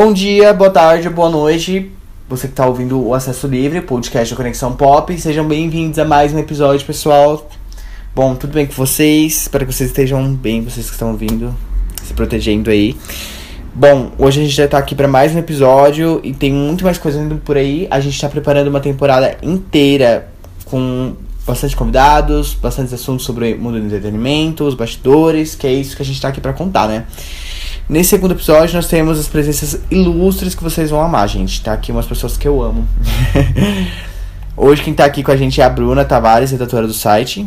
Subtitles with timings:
[0.00, 1.90] Bom dia, boa tarde, boa noite.
[2.28, 5.18] Você que está ouvindo o Acesso Livre, podcast da Conexão Pop.
[5.18, 7.50] Sejam bem-vindos a mais um episódio, pessoal.
[8.14, 9.42] Bom, tudo bem com vocês?
[9.42, 11.52] Espero que vocês estejam bem, vocês que estão ouvindo,
[12.00, 12.96] se protegendo aí.
[13.74, 16.96] Bom, hoje a gente já tá aqui para mais um episódio e tem muito mais
[16.96, 17.88] coisa indo por aí.
[17.90, 20.28] A gente tá preparando uma temporada inteira
[20.66, 25.96] com bastante convidados, bastante assuntos sobre o mundo do entretenimento, os bastidores, que é isso
[25.96, 27.04] que a gente tá aqui para contar, né?
[27.88, 31.62] Nesse segundo episódio nós temos as presenças ilustres que vocês vão amar, gente.
[31.62, 32.86] Tá aqui umas pessoas que eu amo.
[34.54, 37.46] Hoje quem tá aqui com a gente é a Bruna Tavares, redatora do site.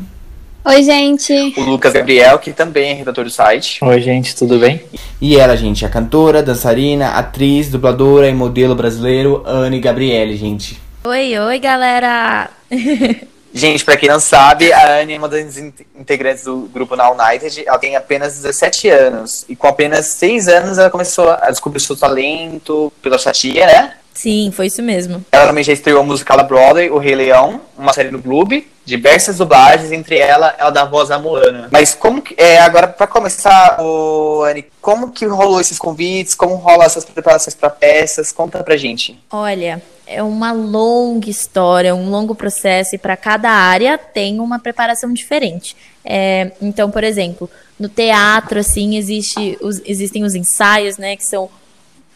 [0.66, 1.32] Oi, gente.
[1.58, 3.84] O Lucas Gabriel, que também é redator do site.
[3.84, 4.82] Oi, gente, tudo bem?
[5.20, 10.82] E ela, gente, a cantora, dançarina, atriz, dubladora e modelo brasileiro, Anne Gabriele, gente.
[11.04, 12.50] Oi, oi, galera.
[13.54, 17.64] Gente, pra quem não sabe, a Anne é uma das integrantes do grupo Now United.
[17.66, 19.46] Ela tem apenas 17 anos.
[19.50, 23.94] E com apenas 6 anos ela começou a descobrir seu talento pela chatia, né?
[24.14, 25.24] Sim, foi isso mesmo.
[25.32, 28.62] Ela também já estreou a musical da Broadway, O Rei Leão, uma série no Globo,
[28.84, 31.70] diversas dublagens, entre ela, ela dá voz à Moana.
[31.72, 36.56] Mas como que, é, agora para começar, o Anne, como que rolou esses convites, como
[36.56, 38.32] rolam essas preparações para peças?
[38.32, 39.18] Conta pra gente.
[39.32, 39.82] Olha,
[40.12, 45.76] é uma longa história, um longo processo, e para cada área tem uma preparação diferente.
[46.04, 51.50] É, então, por exemplo, no teatro, assim, existe os, existem os ensaios, né, que são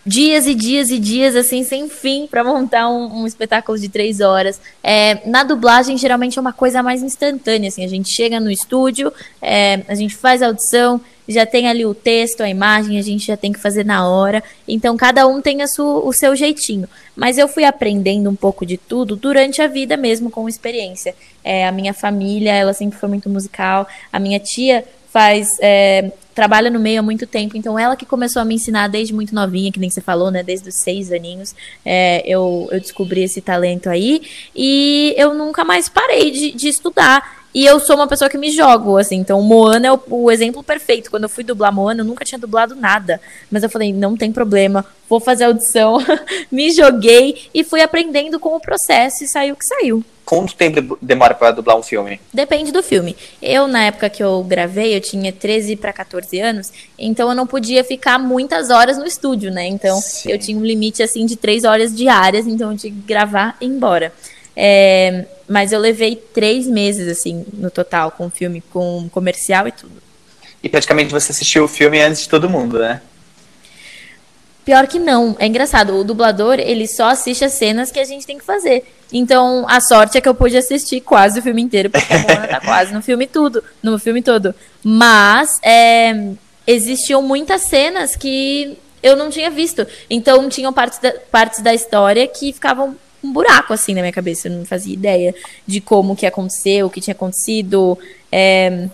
[0.05, 4.21] dias e dias e dias, assim, sem fim, para montar um, um, espetáculo de três
[4.21, 4.61] horas.
[4.83, 9.11] É, na dublagem, geralmente é uma coisa mais instantânea, assim, a gente chega no estúdio,
[9.41, 13.25] é, a gente faz a audição, já tem ali o texto, a imagem, a gente
[13.25, 14.43] já tem que fazer na hora.
[14.67, 16.87] Então, cada um tem a sua, o seu jeitinho.
[17.15, 21.15] Mas eu fui aprendendo um pouco de tudo durante a vida mesmo, com experiência.
[21.43, 23.87] É, a minha família, ela sempre foi muito musical.
[24.13, 24.85] A minha tia
[25.15, 28.89] faz é, trabalha no meio há muito tempo, então ela que começou a me ensinar
[28.89, 30.43] desde muito novinha, que nem você falou, né?
[30.43, 31.55] Desde os seis aninhos,
[31.85, 34.21] é, eu, eu descobri esse talento aí
[34.53, 37.45] e eu nunca mais parei de, de estudar.
[37.53, 39.15] E eu sou uma pessoa que me jogo, assim.
[39.15, 41.09] Então, Moana é o, o, exemplo perfeito.
[41.09, 43.21] Quando eu fui dublar Moana, eu nunca tinha dublado nada.
[43.49, 45.99] Mas eu falei, não tem problema, vou fazer audição.
[46.51, 50.03] me joguei e fui aprendendo com o processo e saiu o que saiu.
[50.25, 52.19] Quanto tempo demora para dublar um filme?
[52.33, 53.15] Depende do filme.
[53.39, 57.45] Eu, na época que eu gravei, eu tinha 13 para 14 anos, então eu não
[57.45, 59.67] podia ficar muitas horas no estúdio, né?
[59.67, 60.31] Então Sim.
[60.31, 63.65] eu tinha um limite assim de três horas diárias, então eu tinha que gravar e
[63.65, 64.11] ir embora.
[64.55, 69.71] É, mas eu levei três meses, assim, no total, com o filme, com comercial e
[69.71, 69.93] tudo.
[70.63, 73.01] E praticamente você assistiu o filme antes de todo mundo, né?
[74.65, 75.35] Pior que não.
[75.37, 75.95] É engraçado.
[75.95, 78.83] O dublador, ele só assiste as cenas que a gente tem que fazer.
[79.13, 82.47] Então, a sorte é que eu pude assistir quase o filme inteiro, porque a Mona
[82.47, 84.55] tá quase no filme tudo, no filme todo.
[84.83, 86.31] Mas é,
[86.65, 89.85] existiam muitas cenas que eu não tinha visto.
[90.09, 94.47] Então, tinham partes da, partes da história que ficavam um buraco assim na minha cabeça.
[94.47, 95.35] Eu não fazia ideia
[95.67, 97.97] de como que aconteceu, o que tinha acontecido.
[98.31, 98.87] É,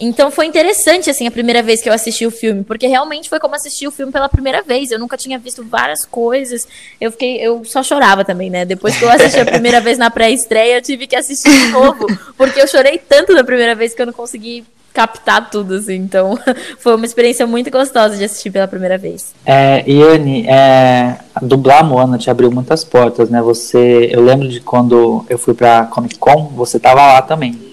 [0.00, 3.38] então foi interessante, assim, a primeira vez que eu assisti o filme, porque realmente foi
[3.38, 4.90] como assistir o filme pela primeira vez.
[4.90, 6.66] Eu nunca tinha visto várias coisas.
[6.98, 8.64] Eu fiquei, eu só chorava também, né?
[8.64, 12.06] Depois que eu assisti a primeira vez na pré-estreia, eu tive que assistir de novo,
[12.36, 15.96] porque eu chorei tanto da primeira vez que eu não consegui captar tudo, assim.
[15.96, 16.38] Então,
[16.78, 19.34] foi uma experiência muito gostosa de assistir pela primeira vez.
[19.44, 23.42] É, Iane, é, dublar Moana te abriu muitas portas, né?
[23.42, 27.69] Você, eu lembro de quando eu fui pra Comic Con, você tava lá também.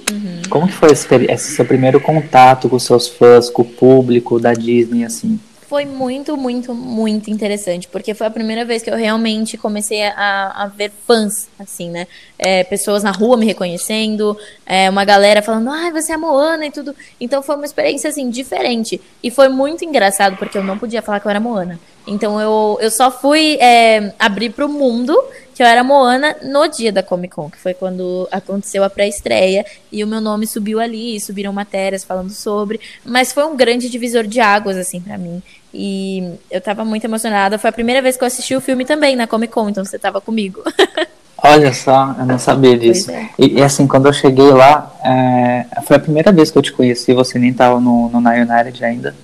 [0.47, 4.53] Como que foi esse, esse seu primeiro contato com seus fãs, com o público da
[4.53, 5.39] Disney, assim?
[5.67, 10.63] Foi muito, muito, muito interessante, porque foi a primeira vez que eu realmente comecei a,
[10.63, 12.07] a ver fãs, assim, né?
[12.39, 16.17] É, pessoas na rua me reconhecendo, é, uma galera falando, ai, ah, você é a
[16.17, 16.95] Moana e tudo.
[17.19, 19.01] Então foi uma experiência, assim, diferente.
[19.21, 21.77] E foi muito engraçado, porque eu não podia falar que eu era Moana.
[22.07, 25.21] Então eu, eu só fui é, abrir pro mundo
[25.57, 29.65] que eu era Moana no dia da Comic Con, que foi quando aconteceu a pré-estreia
[29.91, 34.27] e o meu nome subiu ali, subiram matérias falando sobre, mas foi um grande divisor
[34.27, 35.41] de águas assim para mim.
[35.73, 39.15] E eu tava muito emocionada, foi a primeira vez que eu assisti o filme também
[39.15, 40.61] na Comic Con, então você tava comigo.
[41.43, 43.09] Olha só, eu não sabia disso.
[43.09, 43.29] É.
[43.39, 46.71] E, e, assim, quando eu cheguei lá, é, foi a primeira vez que eu te
[46.71, 49.15] conheci, você nem tava no, no ainda.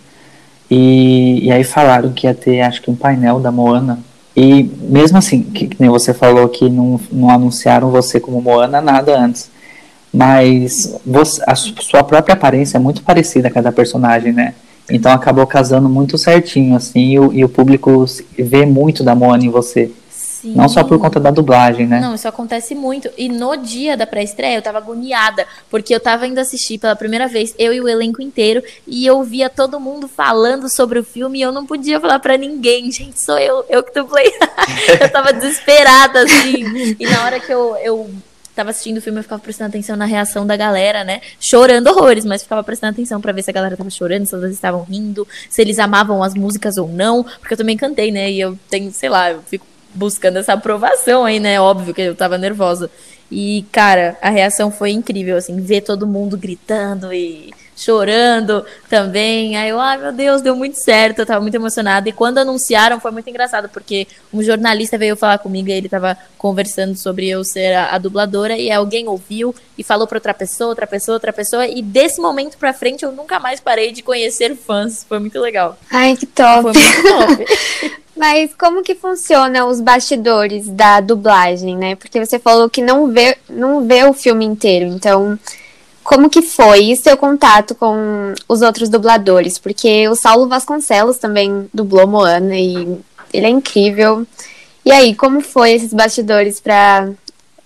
[0.69, 3.99] E, e aí falaram que ia ter, acho que um painel da Moana
[4.35, 8.81] e mesmo assim, que, que nem você falou que não, não anunciaram você como Moana
[8.81, 9.51] nada antes.
[10.11, 14.53] Mas você, a sua própria aparência é muito parecida a cada personagem, né?
[14.89, 18.05] Então acabou casando muito certinho, assim, e o, e o público
[18.37, 19.91] vê muito da Moana em você.
[20.43, 20.55] Sim.
[20.55, 22.01] Não só por conta da dublagem, né?
[22.01, 23.09] Não, isso acontece muito.
[23.17, 27.29] E no dia da pré-estreia eu tava agoniada, porque eu tava indo assistir pela primeira
[27.29, 31.39] vez, eu e o elenco inteiro, e eu via todo mundo falando sobre o filme
[31.39, 32.91] e eu não podia falar para ninguém.
[32.91, 34.33] Gente, sou eu, eu que dublei.
[34.99, 36.97] eu tava desesperada, assim.
[36.99, 38.11] E na hora que eu, eu
[38.53, 41.21] tava assistindo o filme, eu ficava prestando atenção na reação da galera, né?
[41.39, 44.55] Chorando horrores, mas ficava prestando atenção para ver se a galera tava chorando, se eles
[44.55, 48.29] estavam rindo, se eles amavam as músicas ou não, porque eu também cantei, né?
[48.29, 51.59] E eu tenho, sei lá, eu fico buscando essa aprovação aí, né?
[51.59, 52.89] Óbvio que eu tava nervosa.
[53.31, 59.57] E, cara, a reação foi incrível, assim, ver todo mundo gritando e chorando também.
[59.57, 62.07] Aí eu, ai meu Deus, deu muito certo, eu tava muito emocionada.
[62.07, 66.17] E quando anunciaram foi muito engraçado, porque um jornalista veio falar comigo e ele tava
[66.37, 70.69] conversando sobre eu ser a, a dubladora e alguém ouviu e falou pra outra pessoa,
[70.69, 71.67] outra pessoa, outra pessoa.
[71.67, 75.05] E desse momento pra frente eu nunca mais parei de conhecer fãs.
[75.07, 75.77] Foi muito legal.
[75.91, 76.61] Ai, que top.
[76.61, 78.03] Foi muito top.
[78.15, 81.95] Mas como que funciona os bastidores da dublagem, né?
[81.95, 84.85] Porque você falou que não vê, não vê o filme inteiro.
[84.85, 85.37] Então,
[86.03, 89.57] como que foi e seu contato com os outros dubladores?
[89.57, 92.99] Porque o Saulo Vasconcelos também dublou Moana e
[93.33, 94.27] ele é incrível.
[94.85, 97.09] E aí, como foi esses bastidores para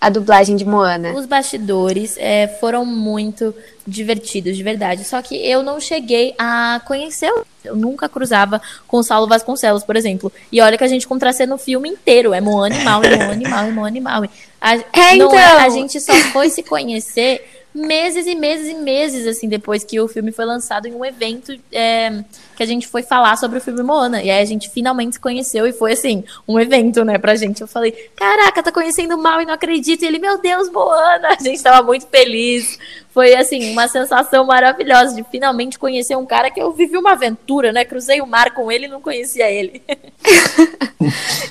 [0.00, 1.12] a dublagem de Moana?
[1.14, 3.52] Os bastidores é, foram muito
[3.84, 5.02] divertidos, de verdade.
[5.02, 7.32] Só que eu não cheguei a conhecer.
[7.64, 10.32] Eu nunca cruzava com o Saulo Vasconcelos, por exemplo.
[10.52, 12.32] E olha que a gente contracena no filme inteiro.
[12.32, 14.24] É Moana animal, é Moana animal, é Moana animal.
[14.60, 15.58] A, É, não é, então.
[15.58, 20.08] a gente só foi se conhecer meses e meses e meses, assim, depois que o
[20.08, 22.24] filme foi lançado em um evento é,
[22.56, 24.22] que a gente foi falar sobre o filme Moana.
[24.22, 27.60] E aí a gente finalmente se conheceu e foi, assim, um evento, né, pra gente.
[27.60, 30.02] Eu falei, caraca, tá conhecendo mal e não acredito.
[30.02, 31.28] E ele, meu Deus, Moana!
[31.38, 32.78] A gente tava muito feliz.
[33.18, 37.72] Foi, assim, uma sensação maravilhosa de finalmente conhecer um cara que eu vivi uma aventura,
[37.72, 37.84] né?
[37.84, 39.82] Cruzei o mar com ele e não conhecia ele.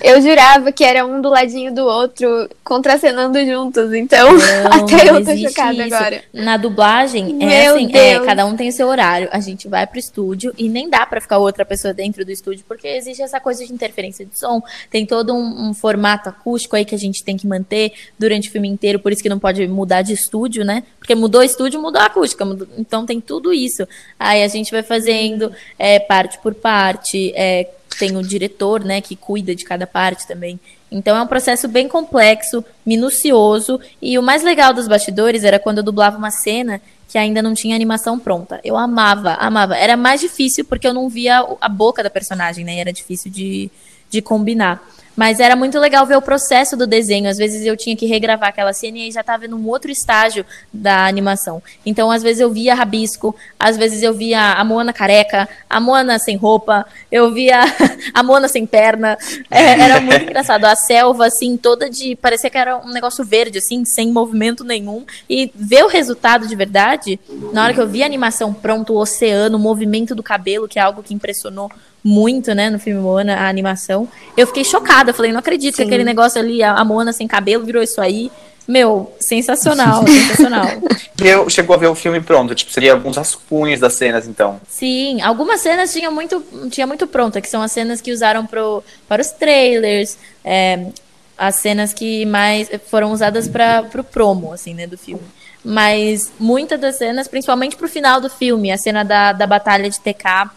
[0.01, 3.93] Eu jurava que era um do ladinho do outro, contracenando juntos.
[3.93, 5.95] Então, Não, até eu tô chocada isso.
[5.95, 6.23] agora.
[6.33, 9.29] Na dublagem, é Meu assim, é, cada um tem seu horário.
[9.31, 12.65] A gente vai pro estúdio e nem dá pra ficar outra pessoa dentro do estúdio,
[12.67, 14.61] porque existe essa coisa de interferência de som.
[14.89, 18.51] Tem todo um, um formato acústico aí que a gente tem que manter durante o
[18.51, 20.83] filme inteiro, por isso que não pode mudar de estúdio, né?
[20.99, 22.45] Porque mudou o estúdio, mudou a acústica.
[22.77, 23.87] então tem tudo isso.
[24.19, 27.33] Aí a gente vai fazendo é, parte por parte.
[27.35, 30.59] é, tem o diretor, né, que cuida de cada parte também.
[30.91, 35.79] Então é um processo bem complexo, minucioso, e o mais legal dos bastidores era quando
[35.79, 38.59] eu dublava uma cena que ainda não tinha animação pronta.
[38.63, 39.75] Eu amava, amava.
[39.75, 42.79] Era mais difícil porque eu não via a boca da personagem, né?
[42.79, 43.71] Era difícil de,
[44.09, 44.85] de combinar.
[45.17, 47.27] Mas era muito legal ver o processo do desenho.
[47.27, 50.45] Às vezes eu tinha que regravar aquela cena e aí já estava num outro estágio
[50.71, 51.61] da animação.
[51.83, 56.19] Então, às vezes eu via rabisco, às vezes eu via a Moana careca, a Moana
[56.19, 57.61] sem roupa, eu via
[58.13, 59.17] a Moana sem perna.
[59.49, 60.65] É, era muito engraçado.
[60.65, 62.15] A selva, assim, toda de.
[62.15, 65.03] parecia que era um negócio verde, assim, sem movimento nenhum.
[65.27, 67.19] E ver o resultado de verdade,
[67.51, 70.77] na hora que eu vi a animação pronto, o oceano, o movimento do cabelo, que
[70.77, 71.71] é algo que impressionou
[72.03, 74.07] muito, né, no filme Moana, a animação.
[74.35, 75.87] Eu fiquei chocada, eu falei, não acredito que Sim.
[75.87, 78.31] aquele negócio ali, a a Moana sem cabelo, virou isso aí.
[78.67, 80.67] Meu, sensacional, sensacional.
[81.23, 84.59] Eu, chegou a ver o filme pronto, tipo, seria alguns rascunhos das cenas, então.
[84.67, 88.83] Sim, algumas cenas tinha muito, tinha muito pronta, que são as cenas que usaram pro,
[89.07, 90.87] para os trailers, é,
[91.37, 95.23] as cenas que mais foram usadas para pro promo, assim, né, do filme.
[95.63, 99.99] Mas muitas das cenas, principalmente pro final do filme, a cena da, da batalha de
[99.99, 100.49] TK,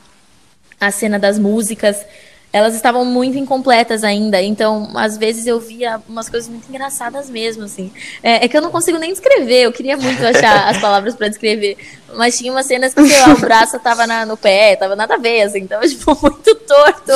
[0.81, 2.05] a cena das músicas,
[2.53, 4.43] elas estavam muito incompletas ainda.
[4.43, 7.93] Então, às vezes eu via umas coisas muito engraçadas mesmo, assim.
[8.23, 11.29] É, é que eu não consigo nem descrever, eu queria muito achar as palavras pra
[11.29, 11.77] descrever.
[12.17, 15.15] Mas tinha umas cenas que, sei lá, o braço tava na- no pé, tava nada
[15.15, 17.13] a ver, assim, tava, tipo, muito torto.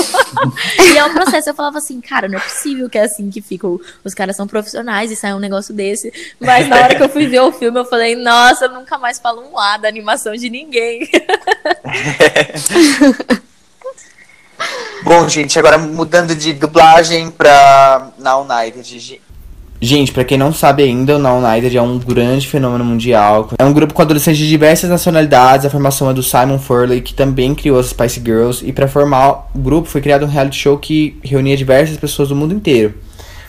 [0.95, 3.43] e é um processo, eu falava assim, cara, não é possível que é assim que
[3.43, 3.67] fica.
[3.67, 6.13] O- Os caras são profissionais e sai um negócio desse.
[6.39, 9.19] Mas na hora que eu fui ver o filme, eu falei, nossa, eu nunca mais
[9.19, 11.09] falo um A da animação de ninguém.
[15.03, 19.21] Bom, gente, agora mudando de dublagem pra Now United.
[19.81, 23.51] Gente, pra quem não sabe ainda, o Now United é um grande fenômeno mundial.
[23.59, 25.67] É um grupo com adolescentes de diversas nacionalidades.
[25.67, 28.67] A formação é do Simon Furley, que também criou as Spice Girls.
[28.67, 32.37] E pra formar o grupo foi criado um reality show que reunia diversas pessoas do
[32.37, 32.95] mundo inteiro.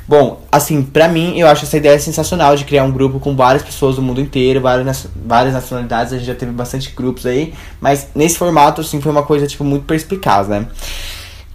[0.07, 3.63] Bom, assim, pra mim, eu acho essa ideia sensacional de criar um grupo com várias
[3.63, 6.13] pessoas do mundo inteiro, várias, várias nacionalidades.
[6.13, 7.53] A gente já teve bastante grupos aí.
[7.81, 10.67] Mas nesse formato, assim, foi uma coisa, tipo, muito perspicaz, né?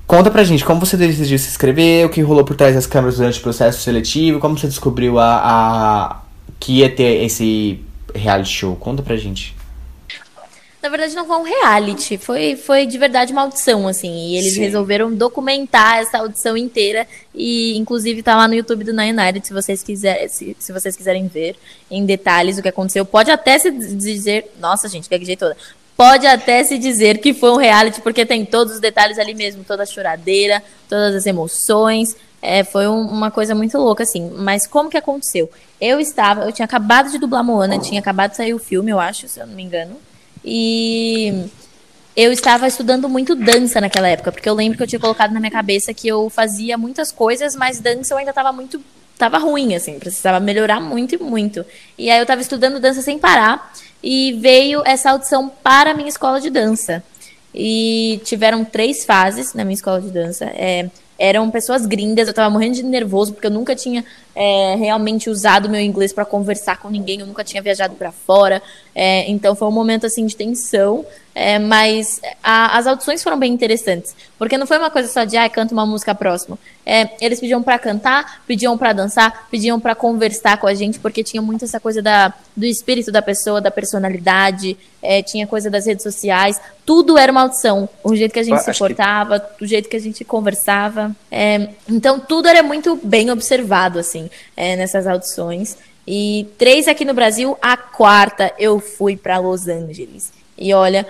[0.05, 3.19] Conta pra gente como você decidiu se inscrever, o que rolou por trás das câmeras
[3.19, 6.21] durante o processo seletivo, como você descobriu a, a
[6.59, 7.81] que ia ter esse
[8.13, 8.75] reality show.
[8.75, 9.55] Conta pra gente.
[10.83, 14.11] Na verdade, não foi um reality, foi, foi de verdade uma audição, assim.
[14.29, 14.61] E eles Sim.
[14.61, 17.07] resolveram documentar essa audição inteira.
[17.35, 20.97] E, inclusive, tá lá no YouTube do Nine United, se vocês, quiser, se, se vocês
[20.97, 21.55] quiserem ver
[21.91, 23.05] em detalhes o que aconteceu.
[23.05, 24.51] Pode até se dizer.
[24.59, 25.55] Nossa, gente, gaguejei toda.
[25.95, 29.63] Pode até se dizer que foi um reality, porque tem todos os detalhes ali mesmo,
[29.65, 32.17] toda a choradeira, todas as emoções.
[32.41, 34.31] É, foi um- uma coisa muito louca, assim.
[34.35, 35.51] Mas como que aconteceu?
[35.79, 38.99] Eu estava, eu tinha acabado de dublar Moana, tinha acabado de sair o filme, eu
[38.99, 39.95] acho, se eu não me engano.
[40.45, 41.45] E
[42.17, 45.41] eu estava estudando muito dança naquela época, porque eu lembro que eu tinha colocado na
[45.41, 48.81] minha cabeça que eu fazia muitas coisas, mas dança eu ainda estava muito.
[49.17, 51.65] Tava ruim, assim, precisava melhorar muito e muito.
[51.99, 56.09] E aí eu estava estudando dança sem parar, e veio essa audição para a minha
[56.09, 57.03] escola de dança.
[57.55, 60.47] E tiveram três fases na minha escola de dança.
[60.47, 64.05] É, eram pessoas gringas, eu tava morrendo de nervoso, porque eu nunca tinha
[64.43, 68.63] é, realmente usado meu inglês para conversar com ninguém, eu nunca tinha viajado para fora.
[68.95, 71.05] É, então foi um momento assim de tensão.
[71.33, 75.37] é, mas a- as audições foram bem interessantes, porque não foi uma coisa só de
[75.37, 76.59] ah, canta uma música próximo.
[76.85, 81.23] É, eles pediam para cantar, pediam para dançar, pediam para conversar com a gente, porque
[81.23, 85.87] tinha muito essa coisa da, do espírito da pessoa, da personalidade, é, tinha coisa das
[85.87, 87.89] redes sociais, tudo era uma audição.
[88.03, 91.15] O jeito que a gente se acho que- portava, o jeito que a gente conversava.
[91.31, 95.77] É, então tudo era muito bem observado, assim, é, nessas audições.
[96.07, 100.33] E três aqui no Brasil, a quarta eu fui para Los Angeles.
[100.57, 101.07] E olha,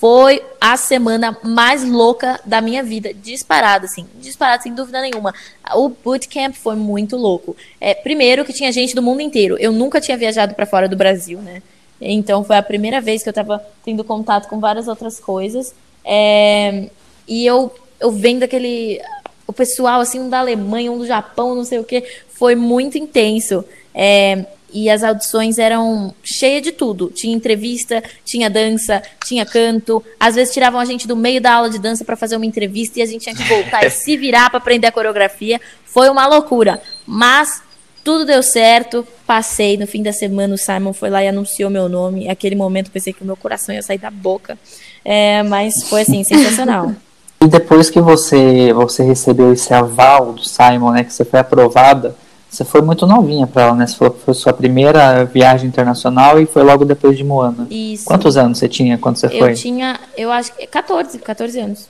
[0.00, 5.34] foi a semana mais louca da minha vida, disparado, assim, disparado, sem dúvida nenhuma.
[5.74, 7.56] O bootcamp foi muito louco.
[7.80, 9.56] É, primeiro que tinha gente do mundo inteiro.
[9.58, 11.62] Eu nunca tinha viajado para fora do Brasil, né?
[12.00, 15.74] Então foi a primeira vez que eu tava tendo contato com várias outras coisas.
[16.04, 16.88] É,
[17.26, 19.00] e eu, eu vendo aquele.
[19.48, 22.98] O pessoal, assim, um da Alemanha, um do Japão, não sei o que, foi muito
[22.98, 23.64] intenso.
[23.94, 27.10] É, e as audições eram cheias de tudo.
[27.10, 30.04] Tinha entrevista, tinha dança, tinha canto.
[30.20, 32.98] Às vezes tiravam a gente do meio da aula de dança para fazer uma entrevista
[32.98, 35.58] e a gente tinha que voltar e se virar para aprender a coreografia.
[35.82, 36.82] Foi uma loucura.
[37.06, 37.62] Mas
[38.04, 39.06] tudo deu certo.
[39.26, 40.54] Passei no fim da semana.
[40.54, 42.28] O Simon foi lá e anunciou meu nome.
[42.28, 44.58] Aquele momento pensei que o meu coração ia sair da boca.
[45.02, 46.92] É, mas foi assim, sensacional.
[47.40, 52.14] E depois que você, você recebeu esse aval do Simon, né, que você foi aprovada,
[52.50, 53.86] você foi muito novinha para ela, né?
[53.86, 57.66] Você falou que foi sua primeira viagem internacional e foi logo depois de Moana.
[57.70, 58.04] Isso.
[58.06, 59.52] Quantos anos você tinha quando você Eu foi?
[59.54, 61.86] tinha, eu acho que 14, 14 anos.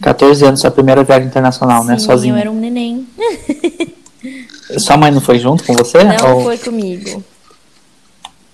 [0.00, 1.98] 14 anos, sua primeira viagem internacional, né?
[1.98, 2.34] Sim, Sozinha.
[2.34, 3.06] eu era um neném.
[4.78, 6.02] Sua mãe não foi junto com você?
[6.04, 7.22] Não Ou- foi comigo.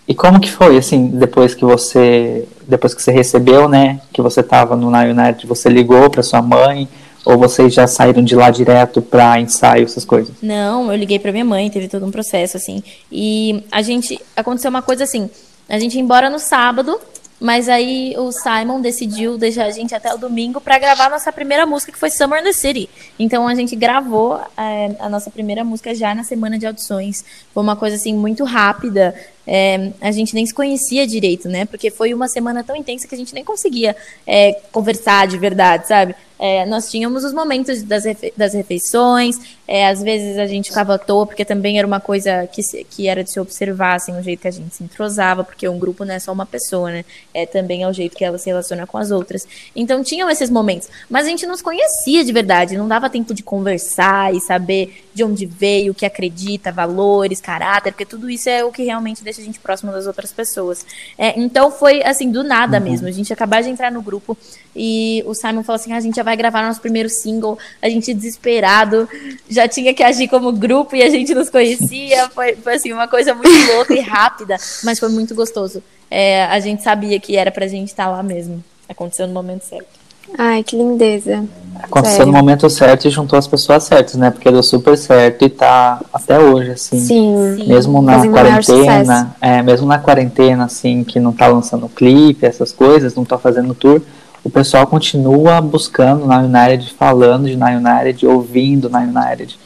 [0.06, 4.40] E como que foi, assim, depois que você depois que você recebeu, né, que você
[4.40, 6.88] estava no Na United, você ligou para sua mãe
[7.24, 10.34] ou vocês já saíram de lá direto para ensaio, essas coisas?
[10.42, 12.82] Não, eu liguei pra minha mãe, teve todo um processo, assim.
[13.10, 14.20] E a gente.
[14.36, 15.30] Aconteceu uma coisa assim.
[15.68, 16.98] A gente ia embora no sábado,
[17.40, 21.32] mas aí o Simon decidiu deixar a gente até o domingo pra gravar a nossa
[21.32, 22.90] primeira música, que foi Summer in the City.
[23.18, 27.24] Então a gente gravou é, a nossa primeira música já na semana de audições.
[27.54, 29.14] Foi uma coisa assim muito rápida.
[29.46, 31.64] É, a gente nem se conhecia direito, né?
[31.64, 33.96] Porque foi uma semana tão intensa que a gente nem conseguia
[34.26, 36.14] é, conversar de verdade, sabe?
[36.38, 40.94] É, nós tínhamos os momentos das, refe- das refeições, é, às vezes a gente ficava
[40.94, 44.12] à toa, porque também era uma coisa que, se- que era de se observar, assim,
[44.18, 46.90] o jeito que a gente se entrosava, porque um grupo não é só uma pessoa,
[46.90, 47.04] né?
[47.32, 49.46] É também é o jeito que ela se relaciona com as outras.
[49.74, 53.32] Então tinham esses momentos, mas a gente não se conhecia de verdade, não dava tempo
[53.32, 58.48] de conversar e saber de onde veio, o que acredita, valores, caráter, porque tudo isso
[58.48, 60.86] é o que realmente deixa a gente próximo das outras pessoas.
[61.16, 63.08] É, então foi assim, do nada mesmo.
[63.08, 64.36] A gente acabou de entrar no grupo
[64.76, 67.58] e o Simon falou assim: "Ah, a gente já vai gravar nosso primeiro single.
[67.80, 69.08] A gente desesperado,
[69.48, 72.28] já tinha que agir como grupo e a gente nos conhecia.
[72.32, 75.82] Foi, foi assim, uma coisa muito louca e rápida, mas foi muito gostoso.
[76.10, 78.62] É, a gente sabia que era pra gente estar lá mesmo.
[78.88, 80.01] Aconteceu no momento certo.
[80.38, 81.44] Ai, que lindeza.
[81.82, 82.32] Aconteceu Sério.
[82.32, 84.30] no momento certo e juntou as pessoas certas, né?
[84.30, 87.00] Porque deu super certo e tá até hoje, assim.
[87.00, 87.56] Sim.
[87.56, 87.66] Sim.
[87.66, 92.72] Mesmo na Fazendo quarentena, é, mesmo na quarentena, assim, que não tá lançando clipe, essas
[92.72, 94.00] coisas, não tá fazendo tour,
[94.44, 99.58] o pessoal continua buscando na United, falando de na United, ouvindo na United.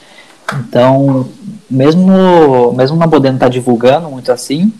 [0.60, 1.26] Então,
[1.68, 4.72] mesmo, mesmo não podendo estar divulgando muito assim,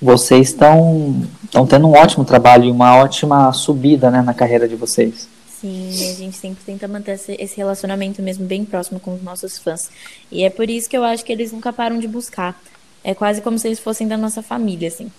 [0.00, 4.76] vocês estão estão tendo um ótimo trabalho e uma ótima subida né, na carreira de
[4.76, 5.28] vocês.
[5.60, 9.90] Sim, a gente sempre tenta manter esse, relacionamento mesmo bem próximo com os nossos fãs.
[10.32, 12.58] E é por isso que eu acho que eles nunca param de buscar.
[13.04, 15.10] É quase como se eles fossem da nossa família, assim.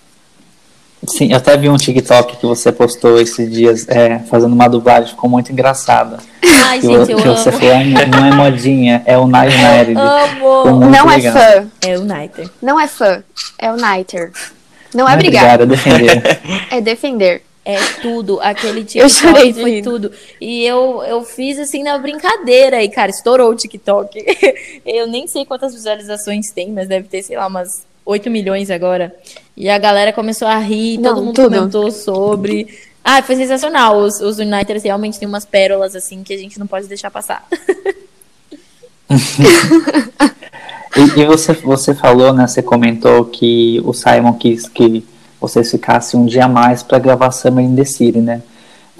[1.06, 5.10] Sim, eu até vi um TikTok que você postou esses dias é, fazendo uma dublagem,
[5.10, 6.18] ficou muito engraçada.
[6.64, 7.58] Ai, Que, gente, eu que você amo.
[7.58, 9.26] falou, não é modinha, é o.
[9.26, 10.02] Ficou
[10.66, 10.90] Amo!
[10.90, 11.34] Não é legal.
[11.34, 11.68] fã.
[11.80, 12.50] É o Niter.
[12.60, 13.22] Não é fã.
[13.58, 14.32] É o Niter.
[14.94, 15.60] Não é brigar.
[15.60, 16.40] é defender.
[16.70, 17.42] é defender.
[17.64, 19.90] É tudo, aquele Eu TikTok chorei foi rindo.
[19.90, 20.12] tudo.
[20.40, 24.18] E eu, eu fiz assim na brincadeira e, cara, estourou o TikTok.
[24.84, 29.14] eu nem sei quantas visualizações tem, mas deve ter, sei lá, umas 8 milhões agora.
[29.56, 31.50] E a galera começou a rir, Não, todo mundo tudo.
[31.54, 32.66] comentou sobre.
[33.04, 33.96] Ah, foi sensacional.
[33.96, 37.46] Os, os Uniters realmente têm umas pérolas assim que a gente não pode deixar passar.
[40.96, 42.46] E, e você, você falou, né?
[42.46, 45.04] Você comentou que o Simon quis que
[45.40, 48.42] vocês ficassem um dia mais para gravar Summer in the City, né?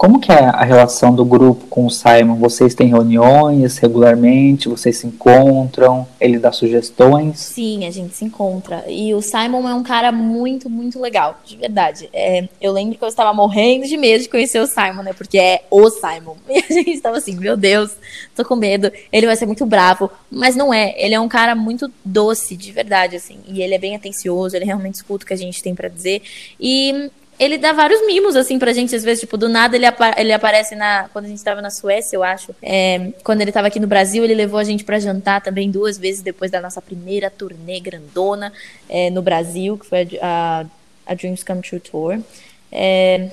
[0.03, 2.35] Como que é a relação do grupo com o Simon?
[2.35, 4.67] Vocês têm reuniões regularmente?
[4.67, 6.05] Vocês se encontram?
[6.19, 7.39] Ele dá sugestões?
[7.39, 8.83] Sim, a gente se encontra.
[8.85, 12.09] E o Simon é um cara muito, muito legal, de verdade.
[12.11, 15.13] É, eu lembro que eu estava morrendo de medo de conhecer o Simon, né?
[15.13, 16.35] Porque é o Simon.
[16.49, 17.95] E a gente estava assim, meu Deus,
[18.35, 18.91] tô com medo.
[19.09, 20.11] Ele vai ser muito bravo.
[20.29, 20.93] Mas não é.
[20.97, 23.37] Ele é um cara muito doce, de verdade, assim.
[23.47, 26.21] E ele é bem atencioso, ele realmente escuta o que a gente tem para dizer.
[26.59, 30.13] E ele dá vários mimos, assim, pra gente, às vezes, tipo, do nada ele, apa
[30.17, 31.09] ele aparece na.
[31.11, 32.55] Quando a gente tava na Suécia, eu acho.
[32.61, 35.97] É, quando ele tava aqui no Brasil, ele levou a gente pra jantar também duas
[35.97, 38.53] vezes depois da nossa primeira turnê grandona
[38.89, 40.65] é, no Brasil, que foi a,
[41.07, 42.19] a, a Dreams Come True Tour.
[42.71, 43.29] É,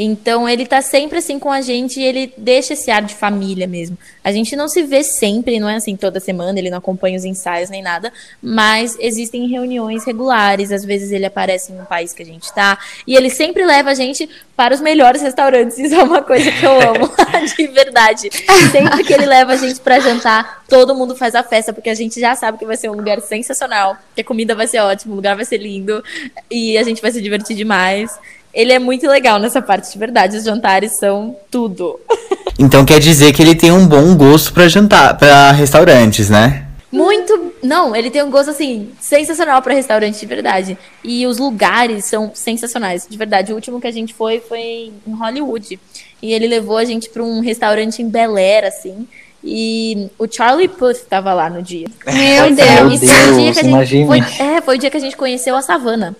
[0.00, 3.66] então ele tá sempre assim com a gente e ele deixa esse ar de família
[3.66, 3.98] mesmo.
[4.22, 7.24] A gente não se vê sempre, não é assim toda semana, ele não acompanha os
[7.24, 12.22] ensaios nem nada, mas existem reuniões regulares, às vezes ele aparece em um país que
[12.22, 12.78] a gente tá,
[13.08, 16.64] e ele sempre leva a gente para os melhores restaurantes, isso é uma coisa que
[16.64, 17.10] eu amo,
[17.56, 18.30] de verdade.
[18.70, 21.94] Sempre que ele leva a gente para jantar, todo mundo faz a festa, porque a
[21.94, 25.12] gente já sabe que vai ser um lugar sensacional, que a comida vai ser ótima,
[25.12, 26.04] o lugar vai ser lindo,
[26.48, 28.16] e a gente vai se divertir demais.
[28.52, 30.36] Ele é muito legal nessa parte, de verdade.
[30.36, 31.98] Os jantares são tudo.
[32.60, 36.66] Então quer dizer que ele tem um bom gosto pra jantar, para restaurantes, né?
[36.90, 37.52] Muito.
[37.62, 40.78] Não, ele tem um gosto assim sensacional para restaurante, de verdade.
[41.04, 43.52] E os lugares são sensacionais, de verdade.
[43.52, 45.78] O último que a gente foi foi em Hollywood.
[46.20, 49.06] E ele levou a gente para um restaurante em Bel Air, assim.
[49.44, 51.86] E o Charlie Puth tava lá no dia.
[52.06, 52.56] Meu é, Deus.
[52.56, 53.66] dia Deus, que a gente.
[53.66, 54.06] imagine.
[54.06, 56.16] Foi, é, foi o dia que a gente conheceu a Savannah,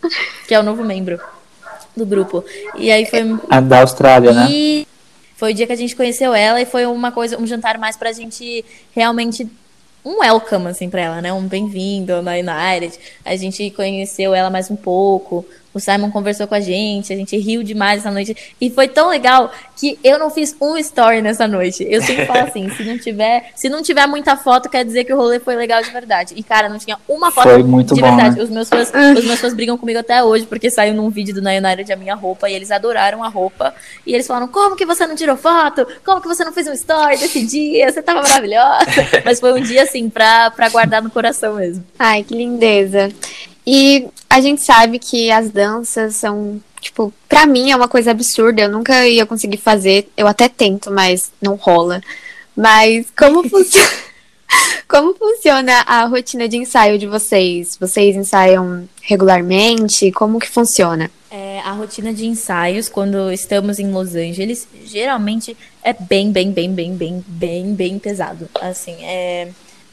[0.46, 1.18] que é o novo membro
[1.98, 2.44] do grupo.
[2.76, 3.38] E aí foi.
[3.50, 4.48] A da Austrália, né?
[4.50, 4.86] E
[5.36, 7.96] foi o dia que a gente conheceu ela e foi uma coisa, um jantar mais
[7.96, 9.46] pra gente realmente
[10.04, 11.32] um welcome assim para ela, né?
[11.32, 12.98] Um bem-vindo na United.
[13.24, 15.44] A gente conheceu ela mais um pouco.
[15.78, 18.36] O Simon conversou com a gente, a gente riu demais essa noite.
[18.60, 21.86] E foi tão legal que eu não fiz um story nessa noite.
[21.88, 25.12] Eu sempre falo assim, se não tiver, se não tiver muita foto, quer dizer que
[25.12, 26.34] o rolê foi legal de verdade.
[26.36, 28.36] E cara, não tinha uma foto Foi muito de bom, verdade.
[28.36, 28.42] né?
[28.42, 31.40] Os meus fãs, os meus fãs brigam comigo até hoje porque saiu num vídeo do
[31.40, 33.72] Na United a minha roupa e eles adoraram a roupa.
[34.04, 35.86] E eles falaram: "Como que você não tirou foto?
[36.04, 37.90] Como que você não fez um story desse dia?
[37.92, 38.84] Você tava maravilhosa".
[39.24, 41.84] Mas foi um dia assim pra para guardar no coração mesmo.
[41.98, 43.10] Ai, que lindeza.
[43.70, 48.62] E a gente sabe que as danças são, tipo, pra mim é uma coisa absurda.
[48.62, 50.10] Eu nunca ia conseguir fazer.
[50.16, 52.00] Eu até tento, mas não rola.
[52.56, 54.08] Mas como funciona?
[54.88, 57.76] Como funciona a rotina de ensaio de vocês?
[57.78, 60.10] Vocês ensaiam regularmente?
[60.12, 61.10] Como que funciona?
[61.30, 66.72] É, a rotina de ensaios, quando estamos em Los Angeles, geralmente é bem, bem, bem,
[66.72, 68.48] bem, bem, bem, bem pesado.
[68.62, 69.48] Assim, é,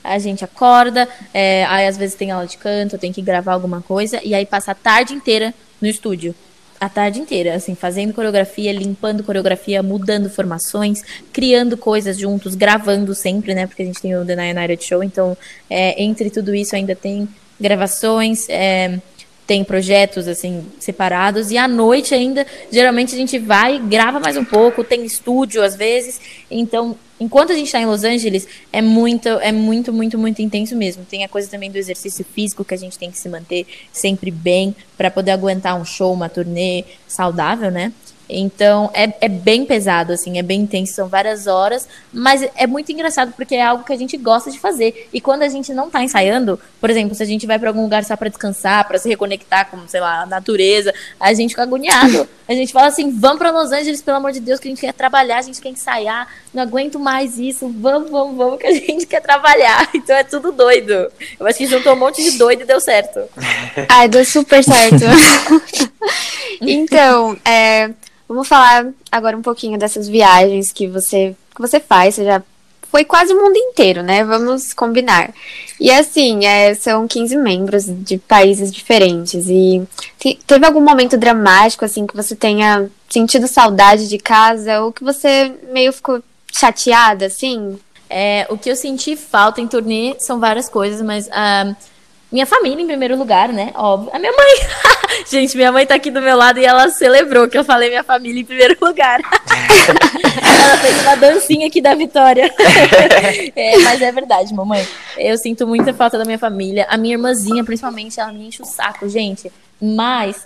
[0.06, 3.82] a gente acorda, é, aí às vezes tem aula de canto, tem que gravar alguma
[3.82, 6.36] coisa, e aí passa a tarde inteira no estúdio.
[6.80, 13.56] A tarde inteira, assim, fazendo coreografia, limpando coreografia, mudando formações, criando coisas juntos, gravando sempre,
[13.56, 13.66] né?
[13.66, 15.38] Porque a gente tem o The Nine United Show, então
[15.70, 19.00] é, entre tudo isso ainda tem gravações, é,
[19.46, 24.46] tem projetos assim separados e à noite ainda geralmente a gente vai grava mais um
[24.46, 26.20] pouco tem estúdio às vezes.
[26.50, 30.76] Então enquanto a gente está em Los Angeles é muito é muito muito muito intenso
[30.76, 31.06] mesmo.
[31.06, 34.32] Tem a coisa também do exercício físico que a gente tem que se manter sempre
[34.32, 37.94] bem para poder aguentar um show uma turnê saudável né
[38.30, 42.92] então é, é bem pesado, assim, é bem intenso, são várias horas, mas é muito
[42.92, 45.10] engraçado porque é algo que a gente gosta de fazer.
[45.14, 47.84] E quando a gente não tá ensaiando, por exemplo, se a gente vai para algum
[47.84, 51.64] lugar só para descansar, para se reconectar com, sei lá, a natureza, a gente fica
[51.64, 52.28] agoniado.
[52.48, 54.82] A gente fala assim: vamos para Los Angeles, pelo amor de Deus, que a gente
[54.82, 58.72] quer trabalhar, a gente quer ensaiar, não aguento mais isso, vamos, vamos, vamos, que a
[58.72, 59.90] gente quer trabalhar.
[59.94, 61.12] Então é tudo doido.
[61.40, 63.20] Eu acho que juntou um monte de doido e deu certo.
[63.90, 65.04] Ai, deu super certo.
[66.62, 67.92] então, é,
[68.28, 72.16] vamos falar agora um pouquinho dessas viagens que você, que você faz.
[72.16, 72.44] Você já
[72.92, 74.24] foi quase o mundo inteiro, né?
[74.24, 75.34] Vamos combinar.
[75.80, 79.48] E assim, é, são 15 membros de países diferentes.
[79.50, 79.82] E
[80.20, 85.04] te- teve algum momento dramático, assim, que você tenha sentido saudade de casa ou que
[85.04, 86.22] você meio ficou
[86.60, 87.80] chateada, assim?
[88.10, 91.76] É, o que eu senti falta em turnê são várias coisas, mas ah,
[92.32, 93.72] Minha família em primeiro lugar, né?
[93.76, 94.12] Óbvio.
[94.14, 95.26] A minha mãe.
[95.30, 98.04] Gente, minha mãe tá aqui do meu lado e ela celebrou que eu falei minha
[98.04, 99.20] família em primeiro lugar.
[100.66, 102.52] ela fez uma dancinha aqui da vitória.
[103.56, 104.86] é, mas é verdade, mamãe.
[105.18, 106.86] Eu sinto muita falta da minha família.
[106.90, 109.52] A minha irmãzinha, principalmente, ela me enche o saco, gente.
[109.82, 110.46] Mas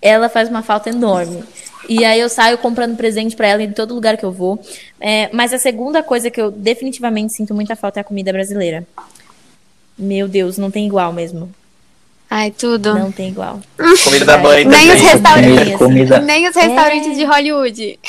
[0.00, 1.42] ela faz uma falta enorme.
[1.88, 4.60] E aí eu saio comprando presente para ela em todo lugar que eu vou.
[5.00, 8.86] É, mas a segunda coisa que eu definitivamente sinto muita falta é a comida brasileira.
[9.98, 11.50] Meu Deus, não tem igual mesmo.
[12.28, 12.92] Ai, tudo.
[12.98, 13.60] Não tem igual.
[14.02, 15.12] Comida da mãe Nem os também.
[15.12, 15.76] restaurantes.
[15.76, 16.18] Comida.
[16.18, 18.00] Nem os restaurantes de Hollywood.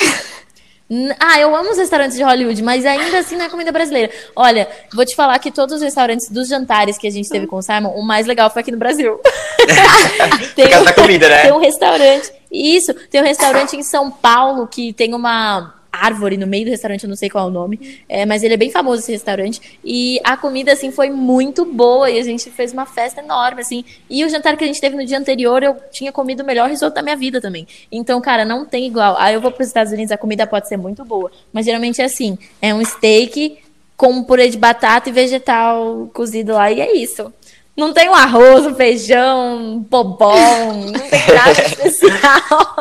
[1.20, 4.12] Ah, eu amo os restaurantes de Hollywood, mas ainda assim não é comida brasileira.
[4.36, 7.58] Olha, vou te falar que todos os restaurantes dos jantares que a gente teve com
[7.58, 9.20] o Simon, o mais legal foi aqui no Brasil.
[10.56, 11.42] tem, Por causa da comida, né?
[11.44, 12.32] tem um restaurante.
[12.50, 15.74] Isso, tem um restaurante em São Paulo que tem uma
[16.06, 18.54] árvore no meio do restaurante, eu não sei qual é o nome, é, mas ele
[18.54, 19.80] é bem famoso esse restaurante.
[19.84, 23.84] E a comida, assim, foi muito boa e a gente fez uma festa enorme, assim.
[24.10, 26.70] E o jantar que a gente teve no dia anterior, eu tinha comido o melhor
[26.70, 27.68] risoto da minha vida também.
[27.92, 29.16] Então, cara, não tem igual.
[29.18, 32.02] Aí eu vou para os Estados Unidos, a comida pode ser muito boa, mas geralmente
[32.02, 33.58] é assim: é um steak
[33.96, 37.34] com purê de batata e vegetal cozido lá, e é isso.
[37.78, 42.76] Não tem um arroz, um feijão, um bobão, não tem nada especial.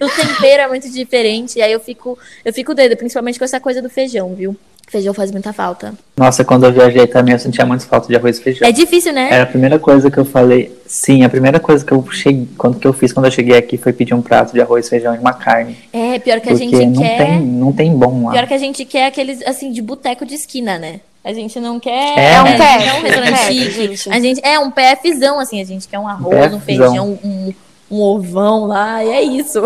[0.00, 3.60] o tempero é muito diferente, e aí eu fico, eu fico doida, principalmente com essa
[3.60, 4.56] coisa do feijão, viu?
[4.88, 5.94] Feijão faz muita falta.
[6.16, 8.68] Nossa, quando eu viajei também eu sentia muito falta de arroz e feijão.
[8.68, 9.28] É difícil, né?
[9.30, 10.76] Era a primeira coisa que eu falei.
[10.84, 13.76] Sim, a primeira coisa que eu cheguei, quando que eu fiz quando eu cheguei aqui
[13.76, 15.78] foi pedir um prato de arroz, feijão e uma carne.
[15.92, 17.18] É, pior que a gente não quer.
[17.18, 18.32] tem, não tem bom lá.
[18.32, 20.98] Pior que a gente quer aqueles, assim, de boteco de esquina, né?
[21.22, 22.18] A gente não quer.
[22.18, 24.10] É, É um PF, quer um restaurante gente.
[24.10, 26.60] A gente, é um PFzão, assim, a gente quer um arroz, um PFzão.
[26.60, 27.52] feijão, um,
[27.90, 29.62] um ovão lá, e é isso.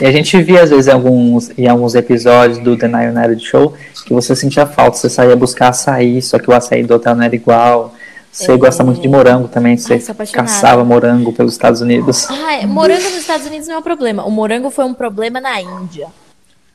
[0.00, 3.74] E a gente via, às vezes, em alguns, em alguns episódios do The United Show,
[4.06, 7.22] que você sentia falta, você saía buscar açaí, só que o açaí do hotel não
[7.22, 7.94] era igual.
[8.32, 8.56] Você É.
[8.56, 12.28] gosta muito de morango também, você Ai, caçava morango pelos Estados Unidos.
[12.30, 14.24] Ah, morango nos Estados Unidos não é um problema.
[14.24, 16.06] O morango foi um problema na Índia.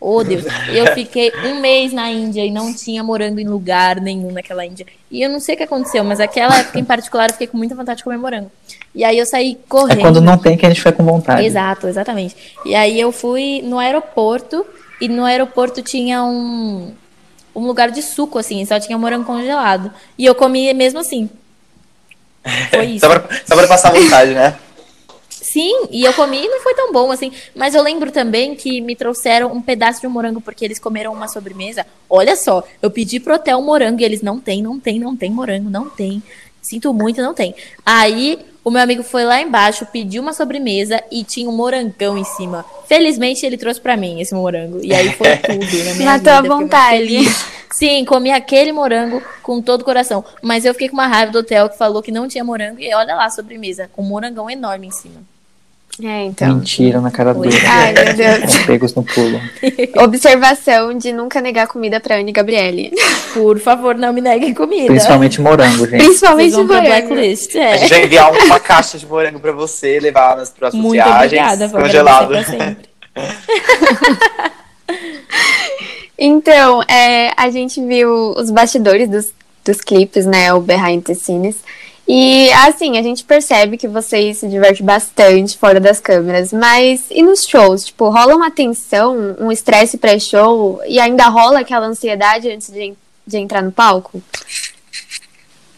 [0.08, 0.44] Oh, Deus.
[0.72, 4.86] Eu fiquei um mês na Índia e não tinha morango em lugar nenhum naquela Índia.
[5.10, 7.58] E eu não sei o que aconteceu, mas aquela época em particular eu fiquei com
[7.58, 8.52] muita vontade de comer morango.
[8.94, 10.02] E aí eu saí É correndo.
[10.02, 11.44] quando não tem que a gente fica com vontade.
[11.44, 12.36] Exato, exatamente.
[12.64, 14.64] E aí eu fui no aeroporto
[15.02, 16.94] e no aeroporto tinha um,
[17.56, 19.92] um lugar de suco, assim, só tinha morango congelado.
[20.20, 21.28] E eu comi mesmo assim.
[22.70, 23.00] Foi isso.
[23.08, 24.56] Só pra, só pra passar vontade, né?
[25.56, 27.32] Sim, e eu comi e não foi tão bom assim.
[27.56, 31.30] Mas eu lembro também que me trouxeram um pedaço de morango porque eles comeram uma
[31.30, 31.86] sobremesa.
[32.10, 35.32] Olha só, eu pedi pro hotel morango e eles não tem, não tem, não tem
[35.32, 36.22] morango, não tem.
[36.62, 37.56] Sinto muito, não tem.
[37.86, 42.26] Aí o meu amigo foi lá embaixo, pediu uma sobremesa e tinha um morangão em
[42.26, 42.66] cima.
[42.86, 44.84] Felizmente ele trouxe pra mim esse morango.
[44.84, 46.32] E aí foi tudo na minha Matou vida.
[46.34, 47.18] a Fiquei muito vontade.
[47.72, 50.22] Sim, comi aquele morango com todo o coração.
[50.42, 52.82] Mas eu fiquei com uma raiva do hotel que falou que não tinha morango.
[52.82, 55.35] E olha lá a sobremesa, com um morangão enorme em cima.
[56.04, 56.56] É, então.
[56.56, 57.50] Mentira na cara dura.
[57.70, 58.52] Ai, meu Deus.
[58.52, 59.40] São pegos no pulo.
[60.04, 62.92] Observação de nunca negar comida pra Anne e Gabriele.
[63.34, 64.88] Por favor, não me neguem comida.
[64.88, 66.04] Principalmente morango, gente.
[66.04, 66.86] Principalmente morango.
[66.86, 67.56] blacklist.
[67.56, 67.78] A É.
[67.78, 71.24] gente vai enviar uma caixa de morango pra você levar nas próximas Muito viagens.
[71.26, 72.24] obrigada, vou congelado.
[72.26, 72.90] agradecer pra sempre.
[76.18, 79.34] Então, é, a gente viu os bastidores dos,
[79.66, 80.54] dos clipes, né?
[80.54, 81.58] O behind the scenes.
[82.08, 86.54] E assim, a gente percebe que vocês se divertem bastante fora das câmeras.
[86.54, 87.86] Mas e nos shows?
[87.86, 92.94] Tipo, rola uma tensão, um estresse pré-show e ainda rola aquela ansiedade antes de,
[93.26, 94.22] de entrar no palco?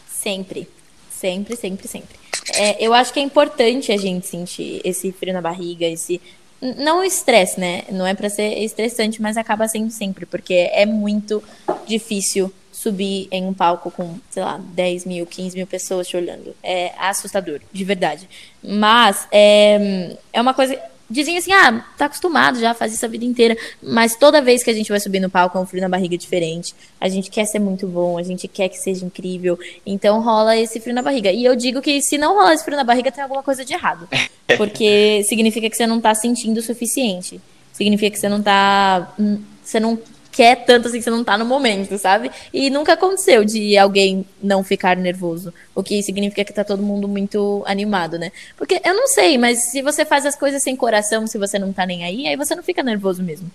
[0.09, 0.67] Sempre.
[1.09, 2.17] Sempre, sempre, sempre.
[2.53, 6.21] É, eu acho que é importante a gente sentir esse frio na barriga, esse.
[6.59, 7.83] Não o estresse, né?
[7.91, 11.41] Não é pra ser estressante, mas acaba sendo sempre, porque é muito
[11.87, 16.55] difícil subir em um palco com, sei lá, 10 mil, 15 mil pessoas te olhando.
[16.61, 18.29] É assustador, de verdade.
[18.63, 20.79] Mas é, é uma coisa.
[21.09, 23.57] Dizem assim, ah, tá acostumado já, faz isso a vida inteira.
[23.81, 26.15] Mas toda vez que a gente vai subir no palco é um frio na barriga
[26.15, 26.75] diferente.
[27.01, 29.57] A gente quer ser muito bom, a gente quer que seja incrível.
[29.83, 31.31] Então rola esse frio na barriga.
[31.31, 33.73] E eu digo que se não rolar esse frio na barriga, tem alguma coisa de
[33.73, 34.07] errado.
[34.55, 37.41] Porque significa que você não tá sentindo o suficiente.
[37.73, 39.13] Significa que você não tá.
[39.19, 39.97] hum, Você não
[40.37, 42.29] quer tanto assim que você não tá no momento, sabe?
[42.53, 45.51] E nunca aconteceu de alguém não ficar nervoso.
[45.73, 48.31] O que significa que tá todo mundo muito animado, né?
[48.55, 51.73] Porque eu não sei, mas se você faz as coisas sem coração, se você não
[51.73, 53.49] tá nem aí, aí você não fica nervoso mesmo.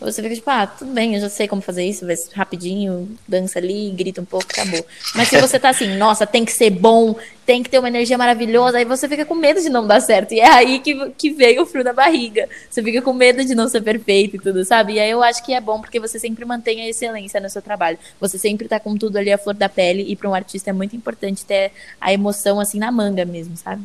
[0.00, 3.58] Você fica tipo, ah, tudo bem, eu já sei como fazer isso, vai rapidinho, dança
[3.58, 4.84] ali, grita um pouco, acabou.
[5.14, 8.16] Mas se você tá assim, nossa, tem que ser bom, tem que ter uma energia
[8.16, 10.32] maravilhosa, aí você fica com medo de não dar certo.
[10.32, 12.48] E é aí que, que veio o frio da barriga.
[12.70, 14.94] Você fica com medo de não ser perfeito e tudo, sabe?
[14.94, 17.62] E aí eu acho que é bom porque você sempre mantém a excelência no seu
[17.62, 17.98] trabalho.
[18.20, 20.72] Você sempre tá com tudo ali a flor da pele, e para um artista é
[20.72, 23.82] muito importante ter a emoção assim na manga mesmo, sabe?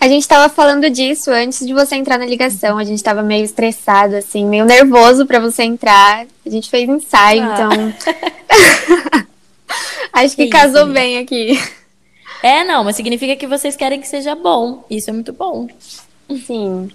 [0.00, 2.78] A gente estava falando disso antes de você entrar na ligação.
[2.78, 6.26] A gente estava meio estressado, assim, meio nervoso para você entrar.
[6.44, 7.54] A gente fez ensaio, ah.
[7.54, 7.94] então.
[10.12, 11.60] Acho que, que casou isso, bem aqui.
[12.42, 14.84] É, não, mas significa que vocês querem que seja bom.
[14.90, 15.68] Isso é muito bom.
[16.46, 16.88] Sim.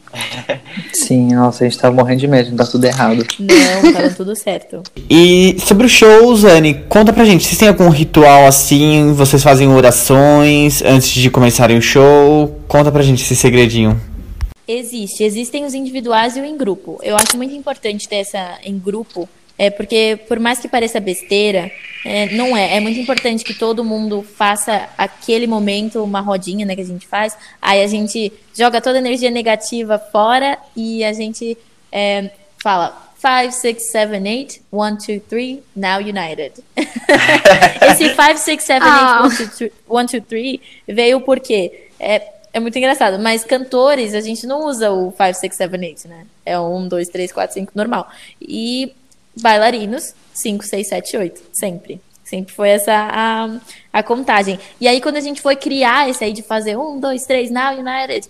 [0.94, 3.26] Sim, nossa, a gente tava morrendo de medo, tá tudo errado.
[3.40, 4.82] Não, tava tudo certo.
[5.10, 9.14] E sobre os shows, Anne, conta pra gente, vocês têm algum ritual assim?
[9.14, 12.60] Vocês fazem orações antes de começarem o show?
[12.68, 14.00] Conta pra gente esse segredinho.
[14.68, 17.00] Existe, existem os individuais e o em grupo.
[17.04, 21.72] Eu acho muito importante ter essa em grupo, é porque, por mais que pareça besteira,
[22.06, 22.76] é, não é.
[22.76, 27.08] É muito importante que todo mundo faça aquele momento, uma rodinha né, que a gente
[27.08, 27.38] faz.
[27.62, 31.58] Aí a gente joga toda a energia negativa fora e a gente
[31.92, 36.54] é, fala 5, 6, 7, 8, 1, 2, 3, now united.
[37.82, 38.86] Esse 5, 6, 7,
[39.60, 42.22] 8, 1, 2, 3 veio porque é,
[42.54, 46.26] é muito engraçado, mas cantores, a gente não usa o 5, 6, 7, 8, né?
[46.46, 48.08] É 1, 2, 3, 4, 5 normal.
[48.40, 48.94] E
[49.38, 52.02] bailarinos, 5, 6, 7, 8, sempre.
[52.24, 53.60] Sempre foi essa a,
[53.94, 54.60] a contagem.
[54.82, 57.78] E aí, quando a gente foi criar esse aí de fazer um, dois, três, now
[57.78, 58.28] United,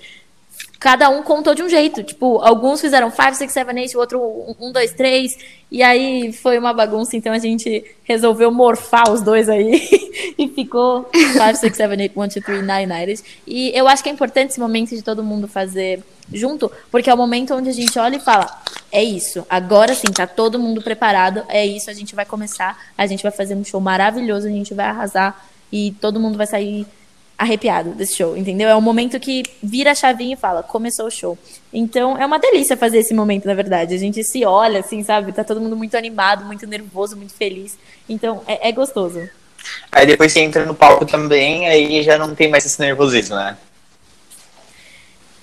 [0.79, 2.03] cada um contou de um jeito.
[2.03, 5.38] Tipo, alguns fizeram 5, 6, 7, 8, o outro 1, 2, 3.
[5.71, 9.81] E aí foi uma bagunça, então a gente resolveu morfar os dois aí.
[10.38, 13.23] e ficou 5, 6, 7, 8, 1, 2, 3, now United.
[13.47, 17.13] E eu acho que é importante esse momento de todo mundo fazer junto, porque é
[17.13, 18.61] o momento onde a gente olha e fala:
[18.91, 23.05] é isso, agora sim, tá todo mundo preparado, é isso, a gente vai começar, a
[23.05, 26.88] gente vai fazer um show maravilhoso, a gente vai arrasar e todo mundo vai sair
[27.37, 28.69] arrepiado desse show, entendeu?
[28.69, 31.37] É o momento que vira a chavinha e fala: começou o show.
[31.73, 33.93] Então é uma delícia fazer esse momento, na verdade.
[33.93, 35.31] A gente se olha assim, sabe?
[35.31, 37.77] Tá todo mundo muito animado, muito nervoso, muito feliz.
[38.07, 39.27] Então é, é gostoso.
[39.91, 43.57] Aí depois você entra no palco também, aí já não tem mais esse nervosismo, né?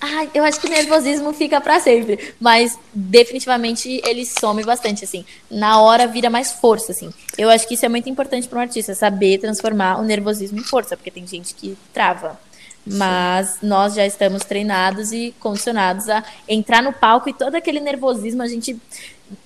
[0.05, 5.25] Ai, eu acho que o nervosismo fica para sempre, mas definitivamente ele some bastante assim.
[5.49, 7.15] Na hora vira mais força assim.
[7.39, 10.65] Eu acho que isso é muito importante para um artista saber transformar o nervosismo em
[10.65, 12.37] força, porque tem gente que trava.
[12.85, 18.43] Mas nós já estamos treinados e condicionados a entrar no palco e todo aquele nervosismo
[18.43, 18.77] a gente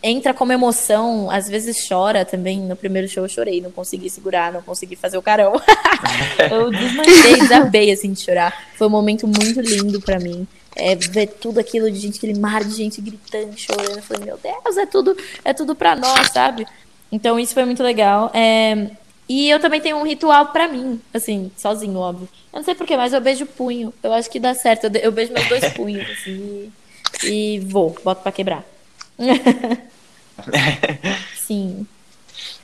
[0.03, 2.61] entra como emoção, às vezes chora também.
[2.61, 5.55] No primeiro show eu chorei, não consegui segurar, não consegui fazer o carão.
[6.51, 8.67] eu desmanchei, desabei assim de chorar.
[8.77, 10.47] Foi um momento muito lindo para mim.
[10.75, 13.97] É, ver tudo aquilo de gente, aquele mar de gente gritando, chorando.
[13.97, 16.67] Eu falei, meu Deus, é tudo, é tudo pra nós, sabe?
[17.11, 18.31] Então isso foi muito legal.
[18.35, 18.91] É,
[19.29, 22.29] e eu também tenho um ritual para mim, assim, sozinho, óbvio.
[22.53, 23.93] Eu não sei porquê, mas eu beijo o punho.
[24.03, 24.85] Eu acho que dá certo.
[24.85, 26.71] Eu, eu beijo meus dois punhos, assim,
[27.25, 28.65] e, e vou, boto pra quebrar.
[31.37, 31.87] Sim.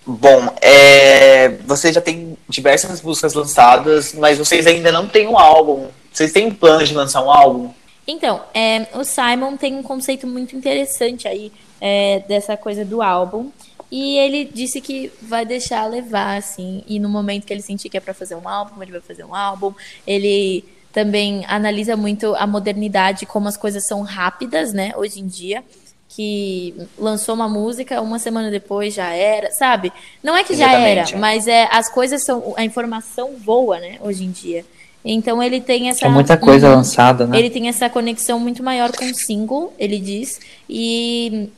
[0.05, 5.89] Bom, é, vocês já têm diversas músicas lançadas, mas vocês ainda não têm um álbum.
[6.13, 7.73] Vocês têm planos de lançar um álbum?
[8.07, 13.51] Então, é, o Simon tem um conceito muito interessante aí é, dessa coisa do álbum.
[13.91, 16.83] E ele disse que vai deixar levar, assim.
[16.87, 19.23] E no momento que ele sentir que é para fazer um álbum, ele vai fazer
[19.23, 19.73] um álbum.
[20.07, 25.63] Ele também analisa muito a modernidade, como as coisas são rápidas, né, hoje em dia
[26.15, 29.91] que lançou uma música, uma semana depois já era, sabe?
[30.23, 34.25] Não é que já era, mas é as coisas são a informação voa, né, hoje
[34.25, 34.65] em dia.
[35.05, 37.39] Então ele tem essa é muita coisa um, lançada, né?
[37.39, 41.49] Ele tem essa conexão muito maior com o single, ele diz, e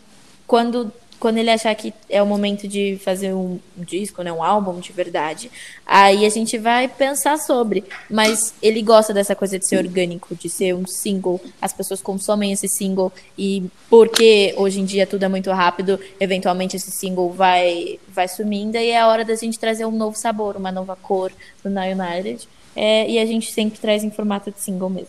[0.47, 0.91] quando
[1.25, 4.93] quando ele achar que é o momento de fazer um disco, né, um álbum de
[4.93, 5.51] verdade,
[5.87, 7.83] aí a gente vai pensar sobre.
[8.11, 11.41] Mas ele gosta dessa coisa de ser orgânico, de ser um single.
[11.63, 16.77] As pessoas consomem esse single e porque hoje em dia tudo é muito rápido, eventualmente
[16.77, 20.59] esse single vai vai sumindo e é a hora da gente trazer um novo sabor,
[20.59, 21.33] uma nova cor
[21.65, 22.47] no Now United.
[22.77, 25.09] É, e a gente sempre traz em formato de single mesmo.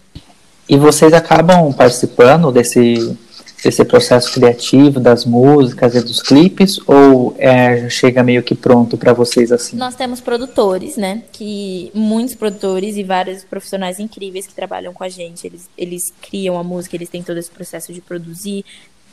[0.69, 3.17] E vocês acabam participando desse
[3.63, 8.98] desse processo criativo das músicas e dos clipes ou é, já chega meio que pronto
[8.98, 9.76] para vocês assim?
[9.76, 11.24] Nós temos produtores, né?
[11.32, 15.48] Que muitos produtores e vários profissionais incríveis que trabalham com a gente.
[15.48, 18.63] Eles, eles criam a música, eles têm todo esse processo de produzir,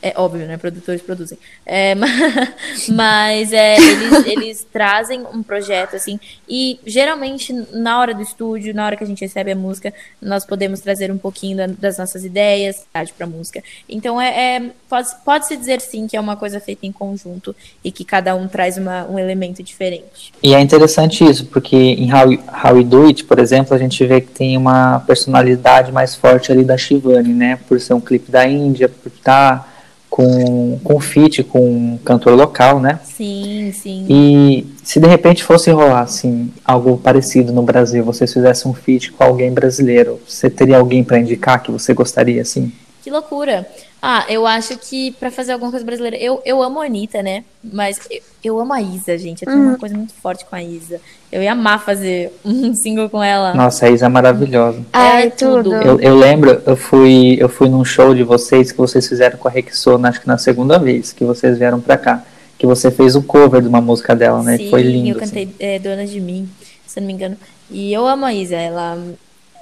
[0.03, 0.57] É óbvio, né?
[0.57, 1.37] Produtores produzem.
[1.65, 1.95] É,
[2.91, 8.85] mas é, eles, eles trazem um projeto, assim, e geralmente na hora do estúdio, na
[8.85, 12.25] hora que a gente recebe a música, nós podemos trazer um pouquinho da, das nossas
[12.25, 13.63] ideias para a música.
[13.87, 17.89] Então, é, é pode-se pode dizer sim que é uma coisa feita em conjunto e
[17.89, 20.33] que cada um traz uma, um elemento diferente.
[20.43, 22.29] E é interessante isso, porque em How,
[22.61, 26.51] How We Do It, por exemplo, a gente vê que tem uma personalidade mais forte
[26.51, 27.57] ali da Shivani, né?
[27.69, 29.59] Por ser um clipe da Índia, por estar.
[29.63, 29.72] Tá
[30.13, 32.99] com, com feat com um cantor local, né?
[33.03, 34.05] Sim, sim.
[34.07, 39.11] E se de repente fosse rolar assim, algo parecido no Brasil, vocês fizessem um feat
[39.11, 42.71] com alguém brasileiro, você teria alguém para indicar que você gostaria assim?
[43.03, 43.67] Que loucura.
[44.01, 46.15] Ah, eu acho que para fazer alguma coisa brasileira.
[46.15, 47.43] Eu, eu amo a Anitta, né?
[47.61, 49.45] Mas eu, eu amo a Isa, gente.
[49.45, 49.67] Eu tenho hum.
[49.69, 51.01] uma coisa muito forte com a Isa.
[51.29, 53.53] Eu ia amar fazer um single com ela.
[53.53, 54.81] Nossa, a Isa é maravilhosa.
[54.93, 55.73] Ai, é tudo.
[55.73, 59.49] Eu, eu lembro, eu fui, eu fui num show de vocês que vocês fizeram com
[59.49, 62.23] a Rexona, acho que na segunda vez que vocês vieram pra cá.
[62.57, 64.55] Que você fez o cover de uma música dela, né?
[64.55, 65.09] Sim, Foi lindo.
[65.09, 65.55] Eu cantei assim.
[65.59, 66.47] é, Dona de Mim,
[66.87, 67.35] se não me engano.
[67.69, 68.55] E eu amo a Isa.
[68.55, 68.97] Ela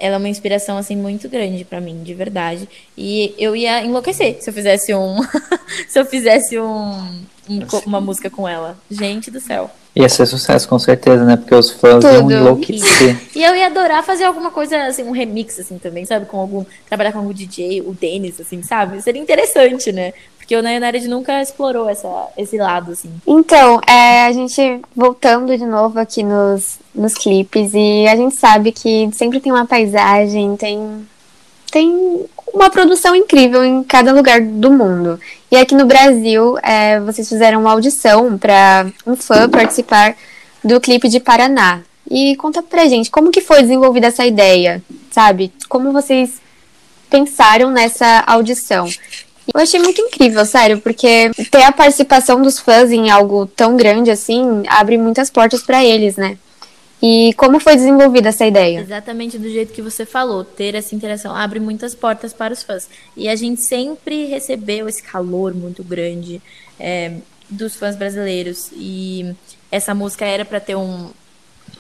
[0.02, 2.68] ela é uma inspiração assim muito grande para mim, de verdade.
[2.98, 5.18] E eu ia enlouquecer se eu fizesse um
[5.88, 8.76] se eu fizesse um, um, uma música com ela.
[8.90, 9.70] Gente do céu.
[9.94, 11.36] Ia ser sucesso, com certeza, né?
[11.36, 12.14] Porque os fãs Tudo.
[12.14, 13.20] iam enlouquecer.
[13.36, 16.26] E eu ia adorar fazer alguma coisa, assim, um remix, assim, também, sabe?
[16.26, 16.64] Com algum.
[16.88, 19.02] Trabalhar com algum DJ, o Denis, assim, sabe?
[19.02, 20.14] Seria interessante, né?
[20.52, 23.10] Porque o Nayanara nunca explorou essa, esse lado, assim.
[23.26, 28.74] Então, é, a gente voltando de novo aqui nos, nos clipes, e a gente sabe
[28.74, 31.08] que sempre tem uma paisagem, tem,
[31.72, 35.18] tem uma produção incrível em cada lugar do mundo.
[35.50, 40.18] E aqui no Brasil, é, vocês fizeram uma audição para um fã participar
[40.62, 41.80] do clipe de Paraná.
[42.10, 45.50] E conta pra gente, como que foi desenvolvida essa ideia, sabe?
[45.70, 46.42] Como vocês
[47.10, 48.90] pensaram nessa audição?
[49.54, 54.12] Eu achei muito incrível, sério, porque ter a participação dos fãs em algo tão grande
[54.12, 56.38] assim abre muitas portas para eles, né?
[57.02, 58.80] E como foi desenvolvida essa ideia?
[58.80, 62.88] Exatamente do jeito que você falou, ter essa interação abre muitas portas para os fãs.
[63.18, 66.40] E a gente sempre recebeu esse calor muito grande
[66.80, 67.14] é,
[67.50, 68.70] dos fãs brasileiros.
[68.74, 69.36] E
[69.72, 71.10] essa música era para ter um,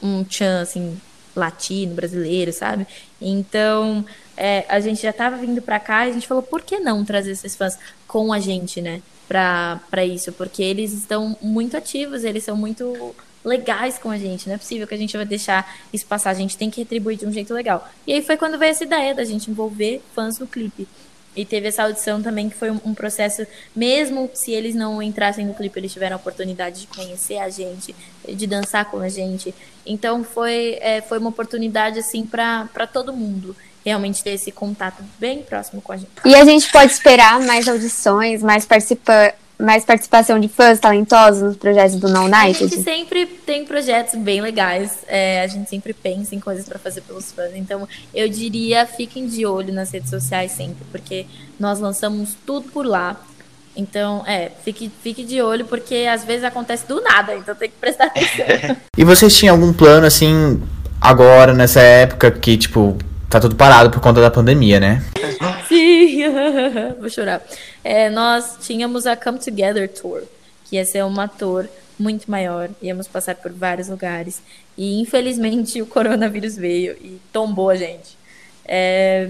[0.02, 0.98] um tchan, assim,
[1.36, 2.88] latino, brasileiro, sabe?
[3.22, 4.04] Então,
[4.44, 7.06] é, a gente já estava vindo para cá e a gente falou, por que não
[7.06, 7.78] trazer esses fãs
[8.08, 9.00] com a gente, né?
[9.28, 14.48] Para isso, porque eles estão muito ativos, eles são muito legais com a gente.
[14.48, 16.32] Não é possível que a gente vai deixar isso passar.
[16.32, 17.88] A gente tem que retribuir de um jeito legal.
[18.08, 20.88] E aí foi quando veio essa ideia da gente envolver fãs no clipe.
[21.36, 25.54] E teve essa audição também, que foi um, processo, mesmo se eles não entrassem no
[25.54, 27.96] clipe, eles tiveram a oportunidade de conhecer a gente,
[28.28, 29.54] de dançar com a gente.
[29.86, 35.42] Então foi, é, foi uma oportunidade, assim, para todo mundo realmente ter esse contato bem
[35.42, 36.10] próximo com a gente.
[36.26, 41.56] E a gente pode esperar mais audições, mais participa mais participação de fãs talentosos nos
[41.56, 42.64] projetos do Now Night?
[42.64, 46.80] A gente sempre tem projetos bem legais, é, a gente sempre pensa em coisas para
[46.80, 47.52] fazer pelos fãs.
[47.56, 51.28] Então, eu diria, fiquem de olho nas redes sociais sempre, porque
[51.60, 53.16] nós lançamos tudo por lá.
[53.76, 57.76] Então, é, fique, fique de olho, porque às vezes acontece do nada, então tem que
[57.80, 58.76] prestar atenção.
[58.98, 60.62] e vocês tinham algum plano, assim,
[61.00, 62.98] agora, nessa época, que, tipo,
[63.32, 65.02] tá tudo parado por conta da pandemia, né?
[65.70, 66.24] Sim,
[67.00, 67.42] vou chorar.
[67.82, 70.24] É, nós tínhamos a Come Together Tour,
[70.66, 71.66] que ia ser uma tour
[71.98, 74.42] muito maior, íamos passar por vários lugares.
[74.78, 78.18] E infelizmente o coronavírus veio e tombou a gente.
[78.66, 79.30] É,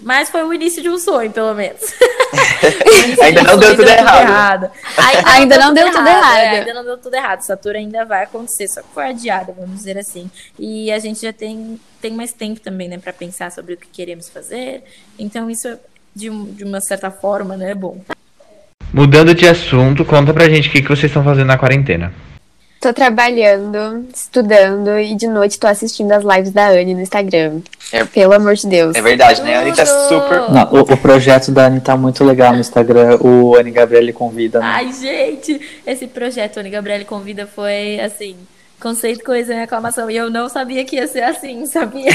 [0.00, 1.80] mas foi o início de um sonho, pelo menos.
[3.22, 4.70] ainda não deu tudo errado.
[5.24, 6.36] Ainda, não deu tudo errado.
[6.36, 7.38] Ainda não deu tudo errado.
[7.38, 10.30] Essa tour ainda vai acontecer, só que foi adiada, vamos dizer assim.
[10.58, 13.88] E a gente já tem, tem mais tempo também, né, para pensar sobre o que
[13.88, 14.84] queremos fazer.
[15.18, 15.68] Então isso,
[16.14, 18.00] de, de uma certa forma, né, é bom.
[18.92, 22.12] Mudando de assunto, conta pra gente o que, que vocês estão fazendo na quarentena.
[22.86, 27.58] Tô trabalhando, estudando e de noite tô assistindo as lives da Anne no Instagram.
[27.90, 28.94] É, Pelo amor de Deus.
[28.94, 29.56] É verdade, né?
[29.56, 30.48] A Anne tá super.
[30.52, 33.18] Não, o, o, projeto da Anne tá muito legal no Instagram.
[33.20, 34.60] O Anne Gabriele convida.
[34.60, 34.66] Né?
[34.66, 38.36] Ai, gente, esse projeto Anne Gabriele convida foi assim.
[38.80, 40.08] Conceito, coisa e reclamação.
[40.08, 42.12] E eu não sabia que ia ser assim, sabia?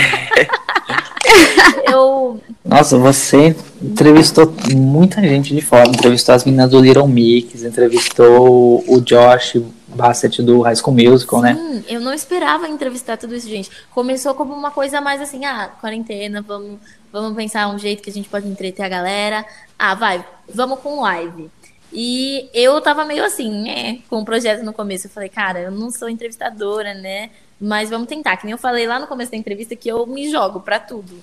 [1.91, 2.39] eu.
[2.63, 5.89] Nossa, você entrevistou muita gente de fora.
[5.89, 9.57] Entrevistou as meninas do Little Mix, entrevistou o Josh
[9.95, 11.55] Bassett do High School Musical, né?
[11.55, 11.83] Sim, né?
[11.87, 13.69] eu não esperava entrevistar tudo isso, gente.
[13.91, 16.79] Começou como uma coisa mais assim, ah, quarentena, vamos,
[17.11, 19.45] vamos pensar um jeito que a gente pode entreter a galera.
[19.77, 21.49] Ah, vai, vamos com live.
[21.93, 25.07] E eu tava meio assim, né, com o projeto no começo.
[25.07, 27.29] Eu falei, cara, eu não sou entrevistadora, né?
[27.59, 28.37] Mas vamos tentar.
[28.37, 31.21] Que nem eu falei lá no começo da entrevista que eu me jogo para tudo.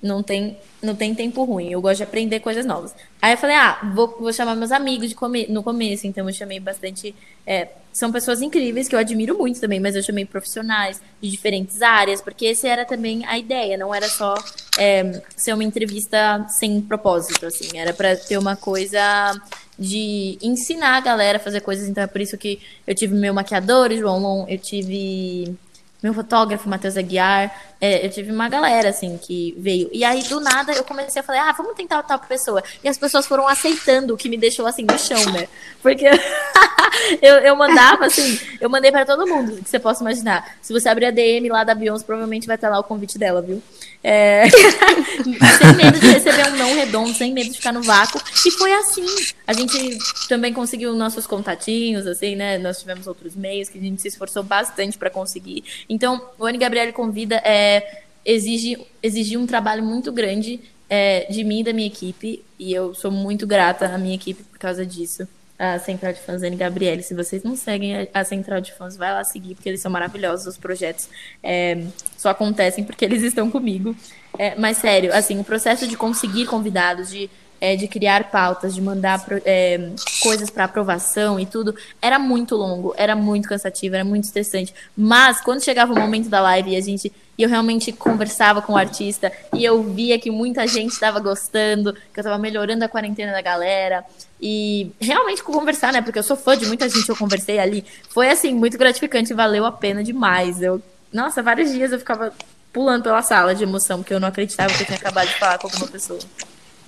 [0.00, 1.70] Não tem, não tem tempo ruim.
[1.70, 2.94] Eu gosto de aprender coisas novas.
[3.20, 6.06] Aí eu falei, ah, vou, vou chamar meus amigos de come no começo.
[6.06, 7.14] Então eu chamei bastante.
[7.46, 11.82] É, são pessoas incríveis que eu admiro muito também, mas eu chamei profissionais de diferentes
[11.82, 13.76] áreas, porque essa era também a ideia.
[13.76, 14.34] Não era só
[14.78, 17.76] é, ser uma entrevista sem propósito, assim.
[17.76, 19.40] Era para ter uma coisa
[19.76, 21.88] de ensinar a galera a fazer coisas.
[21.88, 25.56] Então é por isso que eu tive meu maquiador, João Long, eu tive
[26.02, 29.88] meu fotógrafo, Matheus Aguiar, é, eu tive uma galera, assim, que veio.
[29.92, 32.62] E aí, do nada, eu comecei a falar, ah, vamos tentar tal pessoa.
[32.84, 35.48] E as pessoas foram aceitando, o que me deixou, assim, no chão, né?
[35.82, 36.06] Porque
[37.20, 40.56] eu, eu mandava, assim, eu mandei para todo mundo, que você possa imaginar.
[40.62, 43.42] Se você abrir a DM lá da Beyoncé, provavelmente vai estar lá o convite dela,
[43.42, 43.60] viu?
[44.02, 44.48] É...
[44.50, 48.20] sem medo de receber um não redondo, sem medo de ficar no vácuo.
[48.46, 49.04] E foi assim.
[49.46, 52.58] A gente também conseguiu nossos contatinhos, assim, né?
[52.58, 55.64] Nós tivemos outros meios que a gente se esforçou bastante para conseguir.
[55.88, 61.60] Então, o Anne Gabriele Convida é, exige, exige um trabalho muito grande é, de mim
[61.60, 62.44] e da minha equipe.
[62.58, 65.26] E eu sou muito grata à minha equipe por causa disso
[65.58, 67.02] a Central de Fãs Anne Gabriele.
[67.02, 70.46] Se vocês não seguem a Central de Fãs, vai lá seguir, porque eles são maravilhosos.
[70.46, 71.08] Os projetos
[71.42, 71.82] é,
[72.16, 73.96] só acontecem porque eles estão comigo.
[74.38, 77.28] É, mas, sério, assim, o processo de conseguir convidados, de,
[77.60, 79.90] é, de criar pautas, de mandar é,
[80.22, 84.72] coisas para aprovação e tudo, era muito longo, era muito cansativo, era muito estressante.
[84.96, 88.72] Mas, quando chegava o momento da live e a gente e eu realmente conversava com
[88.72, 92.88] o artista e eu via que muita gente estava gostando, que eu estava melhorando a
[92.88, 94.04] quarentena da galera.
[94.42, 96.02] E realmente conversar, né?
[96.02, 97.84] Porque eu sou fã de muita gente eu conversei ali.
[98.10, 100.60] Foi assim, muito gratificante, valeu a pena demais.
[100.60, 100.82] Eu,
[101.12, 102.32] nossa, vários dias eu ficava
[102.72, 105.58] pulando pela sala de emoção, porque eu não acreditava que eu tinha acabado de falar
[105.58, 106.18] com alguma pessoa.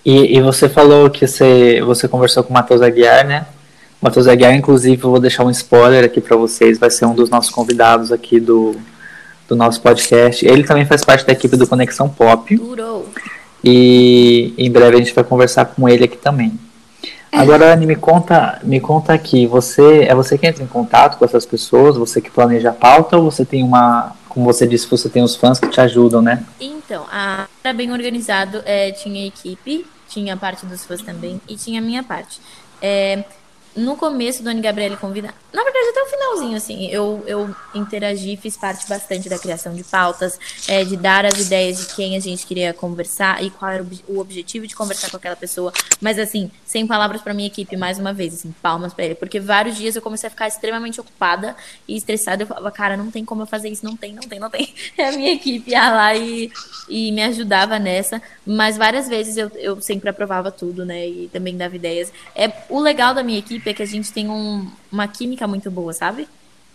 [0.05, 3.47] E, e você falou que você, você conversou com o Matheus Aguiar, né?
[4.03, 7.31] Matheus Aguiar, inclusive, eu vou deixar um spoiler aqui para vocês, vai ser um dos
[7.31, 8.75] nossos convidados aqui do,
[9.51, 10.47] do nosso podcast.
[10.47, 12.57] Ele também faz parte da equipe do Conexão Pop.
[12.57, 13.07] Durou.
[13.63, 16.59] E em breve a gente vai conversar com ele aqui também.
[17.33, 21.25] Agora, Anne, me conta, me conta aqui, você é você que entra em contato com
[21.25, 25.09] essas pessoas, você que planeja a pauta ou você tem uma, como você disse, você
[25.09, 26.45] tem os fãs que te ajudam, né?
[26.61, 31.55] Então, a, era bem organizado, é, tinha equipe, tinha a parte dos fãs também e
[31.55, 32.41] tinha a minha parte.
[32.83, 33.23] É,
[33.77, 35.33] no começo, Doni Gabriele convida.
[35.53, 39.85] Na verdade, até o finalzinho, assim, eu, eu interagi, fiz parte bastante da criação de
[39.85, 43.87] pautas, é, de dar as ideias de quem a gente queria conversar e qual era
[44.09, 45.73] o, objetivo de conversar com aquela pessoa.
[46.01, 49.15] Mas, assim, sem palavras para minha equipe, mais uma vez, assim, palmas para ele.
[49.15, 51.57] Porque vários dias eu comecei a ficar extremamente ocupada
[51.87, 52.43] e estressada.
[52.43, 54.73] Eu falava, cara, não tem como eu fazer isso, não tem, não tem, não tem.
[54.99, 56.51] E a minha equipe ia lá e,
[56.89, 58.21] e me ajudava nessa.
[58.45, 61.09] Mas várias vezes eu, eu sempre aprovava tudo, né?
[61.09, 62.13] E também dava ideias.
[62.35, 65.71] É, o legal da minha equipe é que a gente tem um, uma química muito
[65.71, 66.29] boa, sabe?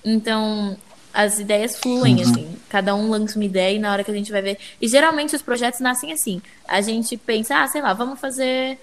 [0.04, 0.78] Então,
[1.16, 2.22] as ideias fluem, uhum.
[2.22, 2.58] assim.
[2.70, 4.60] Cada um lança uma ideia e na hora que a gente vai ver.
[4.82, 6.42] E geralmente os projetos nascem assim.
[6.68, 8.78] A gente pensa, ah, sei lá, vamos fazer.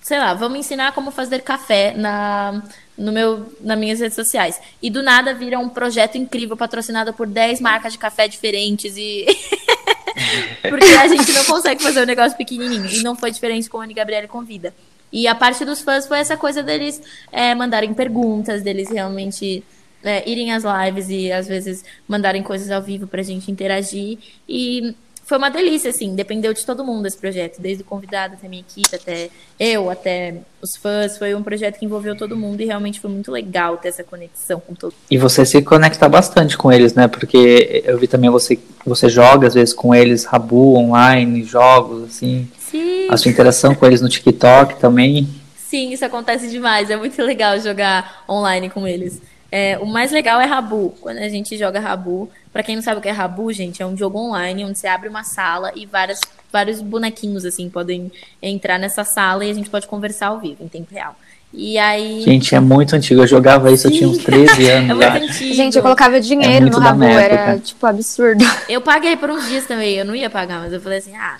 [0.00, 2.60] Sei lá, vamos ensinar como fazer café na,
[2.98, 4.60] no meu, nas minhas redes sociais.
[4.80, 9.26] E do nada vira um projeto incrível patrocinado por 10 marcas de café diferentes e.
[10.68, 12.86] Porque a gente não consegue fazer um negócio pequenininho.
[12.86, 14.74] E não foi diferente com a Anne Gabriele Convida.
[15.12, 17.00] E a parte dos fãs foi essa coisa deles
[17.30, 19.62] é, mandarem perguntas, deles realmente
[20.02, 24.18] é, irem às lives e às vezes mandarem coisas ao vivo pra gente interagir.
[24.48, 24.94] E
[25.24, 28.50] foi uma delícia, assim, dependeu de todo mundo esse projeto, desde o convidado até a
[28.50, 31.16] minha equipe, até eu, até os fãs.
[31.16, 34.60] Foi um projeto que envolveu todo mundo e realmente foi muito legal ter essa conexão
[34.60, 34.96] com todos.
[35.10, 37.06] E você se conecta bastante com eles, né?
[37.06, 42.48] Porque eu vi também você, você joga às vezes com eles, Rabu, online, jogos, assim.
[42.72, 43.06] Sim.
[43.08, 45.28] A sua interação com eles no TikTok também.
[45.54, 46.90] Sim, isso acontece demais.
[46.90, 49.20] É muito legal jogar online com eles.
[49.50, 50.94] É, o mais legal é Rabu.
[51.00, 53.86] Quando a gente joga Rabu, para quem não sabe o que é Rabu, gente, é
[53.86, 56.20] um jogo online onde você abre uma sala e várias,
[56.50, 58.10] vários bonequinhos assim podem
[58.42, 61.14] entrar nessa sala e a gente pode conversar ao vivo em tempo real.
[61.52, 62.22] E aí.
[62.22, 63.20] Gente, é muito antigo.
[63.20, 63.94] Eu jogava isso, Sim.
[63.94, 65.00] eu tinha uns 13 anos.
[65.02, 65.54] é muito antigo.
[65.54, 68.42] Gente, eu colocava dinheiro é no Rabu, era tipo absurdo.
[68.68, 69.96] Eu paguei por uns dias também.
[69.96, 71.36] Eu não ia pagar, mas eu falei assim: ah,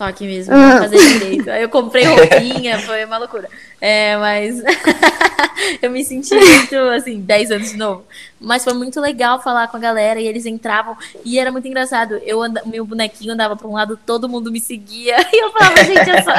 [0.00, 1.50] tô aqui mesmo, vou fazer direito.
[1.50, 3.50] Aí eu comprei roupinha, foi uma loucura.
[3.78, 4.62] É, mas
[5.82, 8.06] eu me senti muito, assim, 10 anos de novo.
[8.40, 12.14] Mas foi muito legal falar com a galera e eles entravam e era muito engraçado.
[12.24, 16.10] Eu meu bonequinho andava para um lado, todo mundo me seguia e eu falava, gente,
[16.10, 16.32] é só,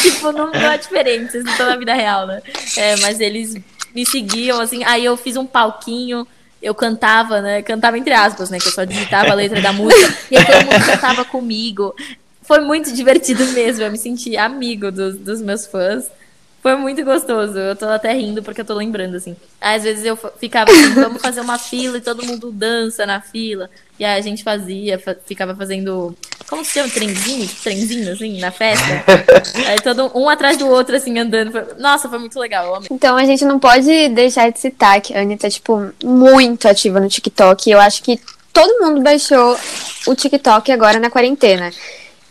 [0.00, 2.40] tipo, não, não é diferente, vocês não estão na vida real, né?
[2.76, 3.56] É, mas eles
[3.92, 6.24] me seguiam, assim, aí eu fiz um palquinho
[6.60, 7.62] eu cantava, né?
[7.62, 8.58] Cantava entre aspas, né?
[8.58, 10.12] Que eu só digitava a letra da música.
[10.28, 11.94] E aí todo mundo cantava comigo
[12.48, 13.84] foi muito divertido mesmo.
[13.84, 16.10] Eu me senti amigo dos, dos meus fãs.
[16.62, 17.56] Foi muito gostoso.
[17.56, 19.36] Eu tô até rindo porque eu tô lembrando, assim.
[19.60, 23.70] Às vezes eu ficava assim, vamos fazer uma fila e todo mundo dança na fila.
[23.98, 26.16] E aí a gente fazia, ficava fazendo
[26.48, 26.88] Como se chama?
[26.88, 27.48] Trenzinho?
[27.62, 28.84] Trenzinho, assim, na festa.
[29.68, 31.52] Aí todo um atrás do outro, assim, andando.
[31.52, 32.74] Foi- Nossa, foi muito legal.
[32.76, 32.88] Amei.
[32.90, 36.98] Então a gente não pode deixar de citar que a Anne tá, tipo, muito ativa
[36.98, 37.68] no TikTok.
[37.68, 38.18] E eu acho que
[38.52, 39.56] todo mundo baixou
[40.06, 41.70] o TikTok agora na quarentena.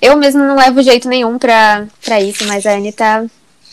[0.02, 3.26] Eu mesmo não levo jeito nenhum pra, pra isso, mas a Anne tá,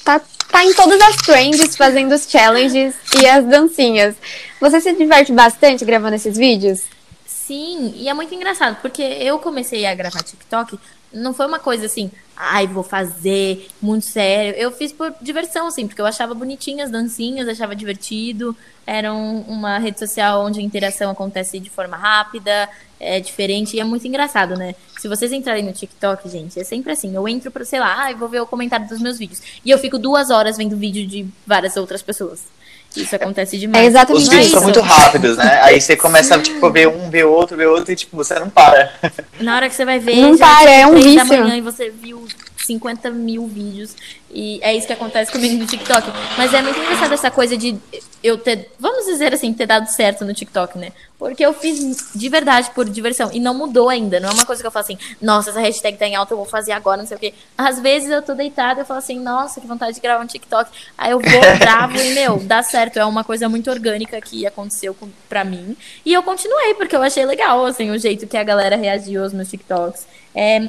[0.04, 0.20] tá,
[0.50, 4.14] tá em todas as trends, fazendo os challenges e as dancinhas.
[4.60, 6.82] Você se diverte bastante gravando esses vídeos?
[7.26, 10.78] Sim, e é muito engraçado, porque eu comecei a gravar TikTok,
[11.14, 14.52] não foi uma coisa assim, ai, vou fazer, muito sério.
[14.58, 18.56] Eu fiz por diversão, assim, porque eu achava bonitinhas as dancinhas, achava divertido.
[18.86, 22.68] Era um- uma rede social onde a interação acontece de forma rápida,
[23.00, 24.74] é diferente e é muito engraçado, né?
[24.98, 27.14] Se vocês entrarem no TikTok, gente, é sempre assim.
[27.14, 29.40] Eu entro pra, sei lá, ai, vou ver o comentário dos meus vídeos.
[29.64, 32.42] E eu fico duas horas vendo vídeo de várias outras pessoas.
[32.96, 33.84] Isso acontece demais.
[33.84, 35.60] É exatamente Os é vídeos são muito rápidos, né?
[35.62, 38.92] Aí você começa, tipo, ver um, ver outro, ver outro e, tipo, você não para.
[39.40, 41.40] Na hora que você vai ver, Não já para, é um três da vício.
[41.42, 42.26] manhã e você viu
[42.64, 43.94] 50 mil vídeos.
[44.30, 46.08] E é isso que acontece comigo no TikTok.
[46.36, 47.78] Mas é muito engraçado essa coisa de
[48.20, 50.92] eu ter, vamos dizer assim, ter dado certo no TikTok, né?
[51.16, 53.30] Porque eu fiz de verdade por diversão.
[53.32, 54.18] E não mudou ainda.
[54.18, 56.38] Não é uma coisa que eu falo assim, nossa, essa hashtag tá em alta, eu
[56.38, 57.32] vou fazer agora, não sei o quê.
[57.56, 60.26] Às vezes eu tô deitada e eu falo assim, nossa, que vontade de gravar um
[60.26, 60.70] TikTok.
[60.98, 62.98] Aí eu vou, gravo e, meu, dá certo.
[62.98, 65.76] É uma coisa muito orgânica que aconteceu com, pra mim.
[66.04, 69.32] E eu continuei, porque eu achei legal, assim, o jeito que a galera reagiu aos
[69.32, 70.06] meus TikToks.
[70.34, 70.68] É,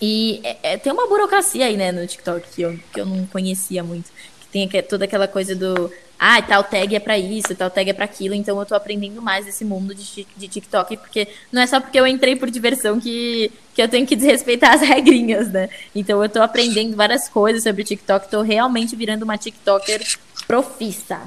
[0.00, 3.26] e é- é- tem uma burocracia aí, né, no TikTok que eu, que eu não
[3.26, 4.10] conhecia muito.
[4.40, 5.90] Que tem toda aquela coisa do.
[6.18, 8.34] Ah, tal tag é pra isso, tal tag é pra aquilo.
[8.34, 11.98] Então eu tô aprendendo mais desse mundo de, de TikTok, porque não é só porque
[11.98, 15.68] eu entrei por diversão que, que eu tenho que desrespeitar as regrinhas, né?
[15.94, 20.04] Então eu tô aprendendo várias coisas sobre TikTok, tô realmente virando uma TikToker
[20.46, 21.20] profissa.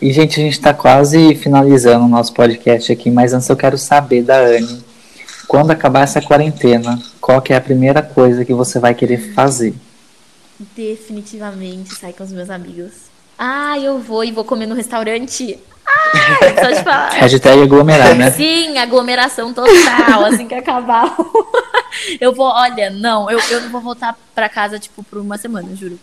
[0.00, 3.76] E, gente, a gente tá quase finalizando o nosso podcast aqui, mas antes eu quero
[3.76, 4.84] saber da Anne,
[5.48, 9.74] quando acabar essa quarentena, qual que é a primeira coisa que você vai querer fazer?
[10.74, 12.92] Definitivamente sair com os meus amigos.
[13.38, 15.58] Ah, eu vou e vou comer no restaurante.
[15.86, 17.10] Ah, só de falar.
[17.10, 18.30] Hashtag aglomerar, né?
[18.30, 21.14] Sim, aglomeração total, assim que acabar.
[22.18, 25.76] eu vou, olha, não, eu, eu não vou voltar pra casa, tipo, por uma semana,
[25.76, 26.00] juro.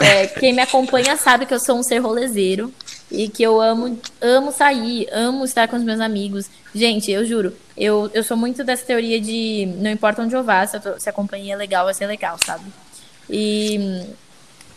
[0.00, 2.74] É, quem me acompanha sabe que eu sou um ser rolezeiro
[3.14, 6.46] e que eu amo, amo sair, amo estar com os meus amigos.
[6.74, 10.66] Gente, eu juro, eu, eu sou muito dessa teoria de não importa onde eu vá,
[10.66, 12.64] se, eu tô- se a companhia é legal, vai ser legal, sabe?
[13.30, 14.04] E,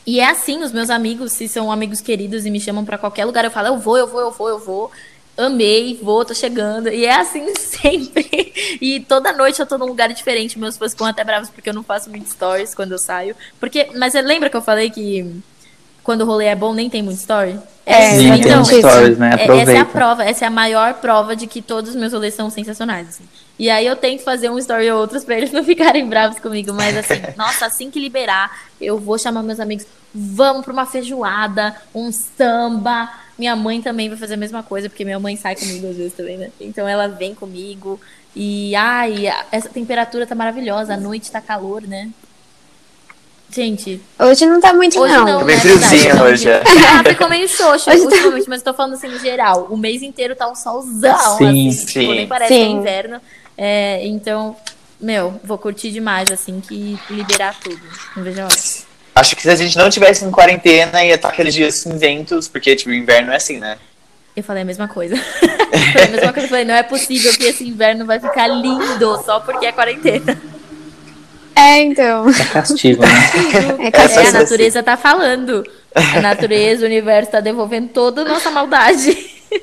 [0.05, 3.25] e é assim, os meus amigos, se são amigos queridos e me chamam pra qualquer
[3.25, 4.91] lugar, eu falo, eu vou, eu vou, eu vou, eu vou.
[5.37, 6.89] Amei, vou, tô chegando.
[6.89, 8.53] E é assim sempre.
[8.81, 10.57] E toda noite eu tô num lugar diferente.
[10.57, 13.35] Meus fãs ficam até bravos porque eu não faço muito stories quando eu saio.
[13.59, 15.39] Porque, mas lembra que eu falei que
[16.07, 17.59] quando o rolê é bom nem tem muito story?
[17.85, 19.31] É, Sim, tem então, uns stories, né?
[19.31, 19.85] É, essa é a Aproveita.
[19.87, 23.09] prova, essa é a maior prova de que todos os meus rolês são sensacionais.
[23.09, 23.25] assim.
[23.59, 26.71] E aí eu tento fazer um story ou outros pra eles não ficarem bravos comigo.
[26.71, 29.85] Mas assim, nossa, assim que liberar, eu vou chamar meus amigos,
[30.15, 33.11] vamos pra uma feijoada, um samba.
[33.37, 36.13] Minha mãe também vai fazer a mesma coisa, porque minha mãe sai comigo às vezes
[36.13, 36.51] também, né?
[36.61, 37.99] Então ela vem comigo.
[38.33, 42.09] E ai, essa temperatura tá maravilhosa, a noite tá calor, né?
[43.49, 45.25] Gente, Hoje não tá muito, Hoje não.
[45.25, 45.57] não, Tá né?
[45.57, 46.61] friozinho Verdade, hoje, é.
[46.99, 49.67] Ah, ficou meio xoxo Hoje tá- ultimamente, mas eu tô falando assim no geral.
[49.69, 51.85] O mês inteiro tá um solzão, Sim, assim.
[51.85, 52.15] Tipo, sim.
[52.15, 52.71] nem parece que é Sim.
[52.73, 53.21] inverno.
[53.57, 54.55] É, então,
[54.99, 57.79] meu, vou curtir demais, assim, que liberar tudo.
[58.15, 58.55] Não vejo a hora.
[59.15, 62.75] Acho que se a gente não tivesse em quarentena, ia estar aqueles dias cinzentos, porque,
[62.75, 63.77] tipo, o inverno é assim, né?
[64.35, 65.15] Eu falei a mesma coisa.
[65.93, 66.45] falei a mesma coisa.
[66.45, 70.39] Eu falei, não é possível que esse inverno vai ficar lindo só porque é quarentena.
[71.57, 72.29] É, então.
[72.29, 73.09] É castigo, né?
[73.79, 74.27] É É, castigo.
[74.27, 75.63] a natureza tá falando.
[75.95, 79.17] A natureza, o universo tá devolvendo toda a nossa maldade.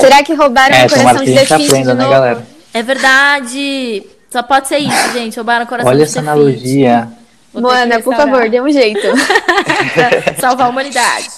[0.00, 2.14] Será que roubaram É, o coração de a gente The Fit de aprenda, né, novo?
[2.14, 2.46] galera?
[2.74, 4.02] É verdade.
[4.30, 5.36] Só pode ser isso, gente.
[5.36, 7.08] Roubaram o coração Olha de essa The analogia.
[7.52, 9.00] Vou Moana, por favor, dê um jeito.
[9.94, 11.28] pra salvar a humanidade.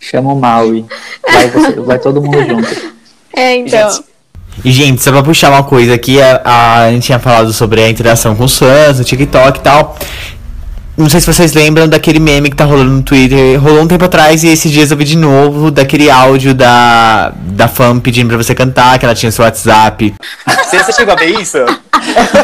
[0.00, 0.84] Chama o Maui.
[1.32, 2.92] Vai, você- vai todo mundo junto.
[3.36, 3.90] É, então.
[3.90, 4.04] Gente,
[4.64, 7.82] E, gente, só pra puxar uma coisa aqui, a, a, a gente tinha falado sobre
[7.82, 9.96] a interação com os fãs, no TikTok e tal.
[10.98, 13.62] Não sei se vocês lembram daquele meme que tá rolando no Twitter.
[13.62, 17.68] Rolou um tempo atrás e esses dias eu vi de novo daquele áudio da, da
[17.68, 20.12] fã pedindo pra você cantar, que ela tinha seu WhatsApp.
[20.44, 21.58] Você, você chegou a ver isso?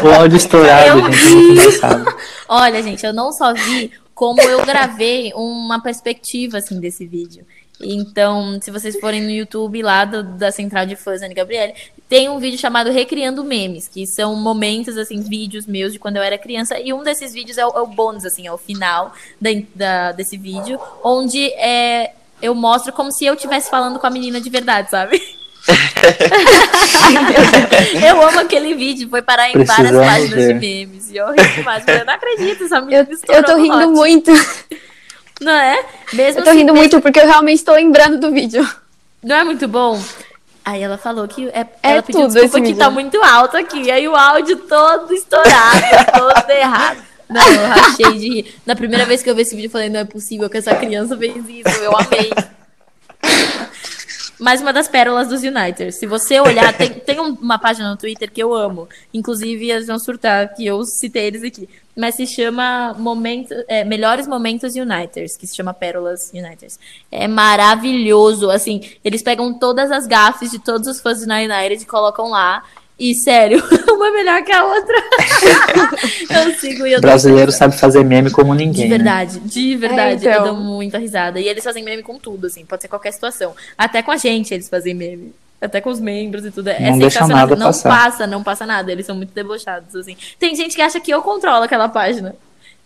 [0.03, 2.15] O áudio estourado, Eu gente, muito engraçado.
[2.47, 7.45] Olha, gente, eu não só vi, como eu gravei uma perspectiva, assim, desse vídeo.
[7.81, 11.73] Então, se vocês forem no YouTube lá do- da Central de Fãs, Anne Gabriele,
[12.07, 16.23] tem um vídeo chamado Recriando Memes, que são momentos, assim, vídeos meus de quando eu
[16.23, 16.79] era criança.
[16.79, 20.11] E um desses vídeos é o, é o bônus, assim, é o final da, da-
[20.13, 24.49] desse vídeo, onde é, eu mostro como se eu estivesse falando com a menina de
[24.49, 25.21] verdade, sabe?
[28.07, 30.53] eu amo aquele vídeo, foi parar em Precisamos várias páginas ver.
[30.53, 31.11] de memes.
[31.11, 34.31] E eu ri demais, mas eu não acredito, essa Eu, menina eu tô rindo muito.
[35.41, 35.83] Não é?
[36.13, 38.67] Mesmo Eu tô assim, rindo mesmo- muito porque eu realmente tô lembrando do vídeo.
[39.23, 40.01] Não é muito bom?
[40.63, 42.79] Aí ela falou que é, É ela pediu tudo desculpa que vídeo.
[42.79, 43.91] tá muito alto aqui.
[43.91, 45.81] Aí o áudio todo estourado,
[46.17, 47.03] todo errado.
[47.29, 48.55] Não, eu rachei de rir.
[48.65, 50.73] Na primeira vez que eu vi esse vídeo, eu falei, não é possível que essa
[50.75, 51.83] criança fez isso.
[51.83, 52.31] Eu amei.
[54.45, 55.95] Mais uma das pérolas dos Uniters.
[55.95, 58.87] Se você olhar, tem, tem um- uma página no Twitter que eu amo.
[59.11, 61.67] Inclusive, eles vão surtar que eu citei eles aqui.
[61.97, 66.77] Mas se chama momento, é, Melhores Momentos Uniters, que se chama Pérolas Uniters.
[67.11, 68.51] É maravilhoso.
[68.51, 72.63] Assim, eles pegam todas as gafes de todos os fãs do United e colocam lá.
[72.97, 74.95] E, sério, uma é melhor que a outra.
[76.47, 78.83] eu sigo e eu brasileiro sabe fazer meme como ninguém.
[78.83, 78.97] De né?
[78.97, 80.27] verdade, de verdade.
[80.27, 80.45] É, então.
[80.45, 81.39] Eu dou muita risada.
[81.39, 82.65] E eles fazem meme com tudo, assim.
[82.65, 83.53] Pode ser qualquer situação.
[83.77, 85.33] Até com a gente eles fazem meme.
[85.59, 86.69] Até com os membros e tudo.
[86.69, 87.37] É Não deixa sensacional.
[87.37, 87.89] nada não passar.
[87.89, 88.91] passa, não passa nada.
[88.91, 90.15] Eles são muito debochados, assim.
[90.39, 92.35] Tem gente que acha que eu controlo aquela página.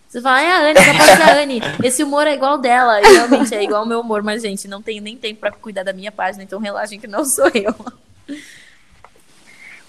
[0.07, 1.61] Você fala, é a Anne, só pode ser a Anne.
[1.83, 2.99] Esse humor é igual dela.
[2.99, 4.23] E realmente é igual ao meu humor.
[4.23, 6.43] Mas, gente, não tenho nem tempo pra cuidar da minha página.
[6.43, 7.75] Então relaxem que não sou eu.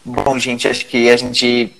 [0.05, 1.74] Bom, gente, acho que a gente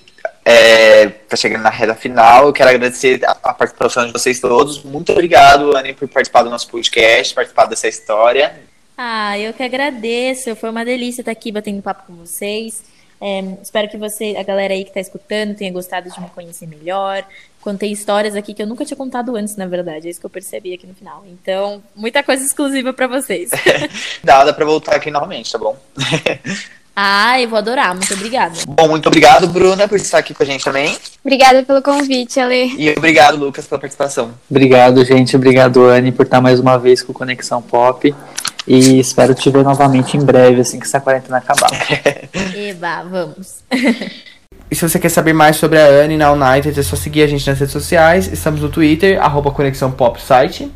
[0.45, 2.47] é, tá chegando na reta final.
[2.47, 4.83] Eu quero agradecer a, a participação de vocês todos.
[4.83, 8.61] Muito obrigado, Anne, por participar do nosso podcast, participar dessa história.
[8.97, 10.55] Ah, eu que agradeço.
[10.57, 12.83] Foi uma delícia estar aqui batendo papo com vocês.
[13.23, 16.67] É, espero que você, a galera aí que está escutando, tenha gostado de me conhecer
[16.67, 17.23] melhor.
[17.61, 20.07] Contei histórias aqui que eu nunca tinha contado antes, na verdade.
[20.07, 21.25] É isso que eu percebi aqui no final.
[21.27, 23.51] Então, muita coisa exclusiva para vocês.
[24.25, 25.77] Dá, dá pra voltar aqui novamente, tá bom?
[26.95, 27.95] ah, eu vou adorar.
[27.95, 28.55] Muito obrigada.
[28.67, 30.97] Bom, muito obrigado, Bruna, por estar aqui com a gente também.
[31.25, 32.75] Obrigada pelo convite, Ale.
[32.77, 34.33] E obrigado, Lucas, pela participação.
[34.51, 35.37] Obrigado, gente.
[35.37, 38.15] Obrigado, Anne, por estar mais uma vez com o Conexão Pop.
[38.67, 41.71] E espero te ver novamente em breve, assim que essa quarentena acabar.
[42.55, 43.63] Eba, vamos.
[44.71, 47.27] E se você quer saber mais sobre a Anne na United, é só seguir a
[47.27, 48.31] gente nas redes sociais.
[48.33, 50.71] Estamos no Twitter, arroba Conexão Pop Site.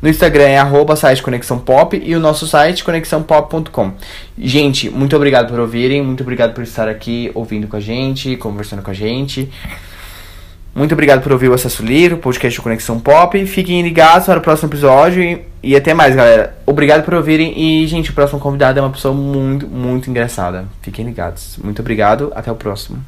[0.00, 3.92] No Instagram é arroba site Conexão Pop e o nosso site conexãopop.com.
[4.38, 8.82] Gente, muito obrigado por ouvirem, muito obrigado por estar aqui ouvindo com a gente, conversando
[8.82, 9.50] com a gente.
[10.74, 13.46] Muito obrigado por ouvir o Acesso Livre, o podcast Conexão Pop.
[13.46, 16.56] Fiquem ligados para o próximo episódio e, e até mais, galera.
[16.64, 20.64] Obrigado por ouvirem e, gente, o próximo convidado é uma pessoa muito, muito engraçada.
[20.80, 21.58] Fiquem ligados.
[21.62, 23.04] Muito obrigado, até o próximo.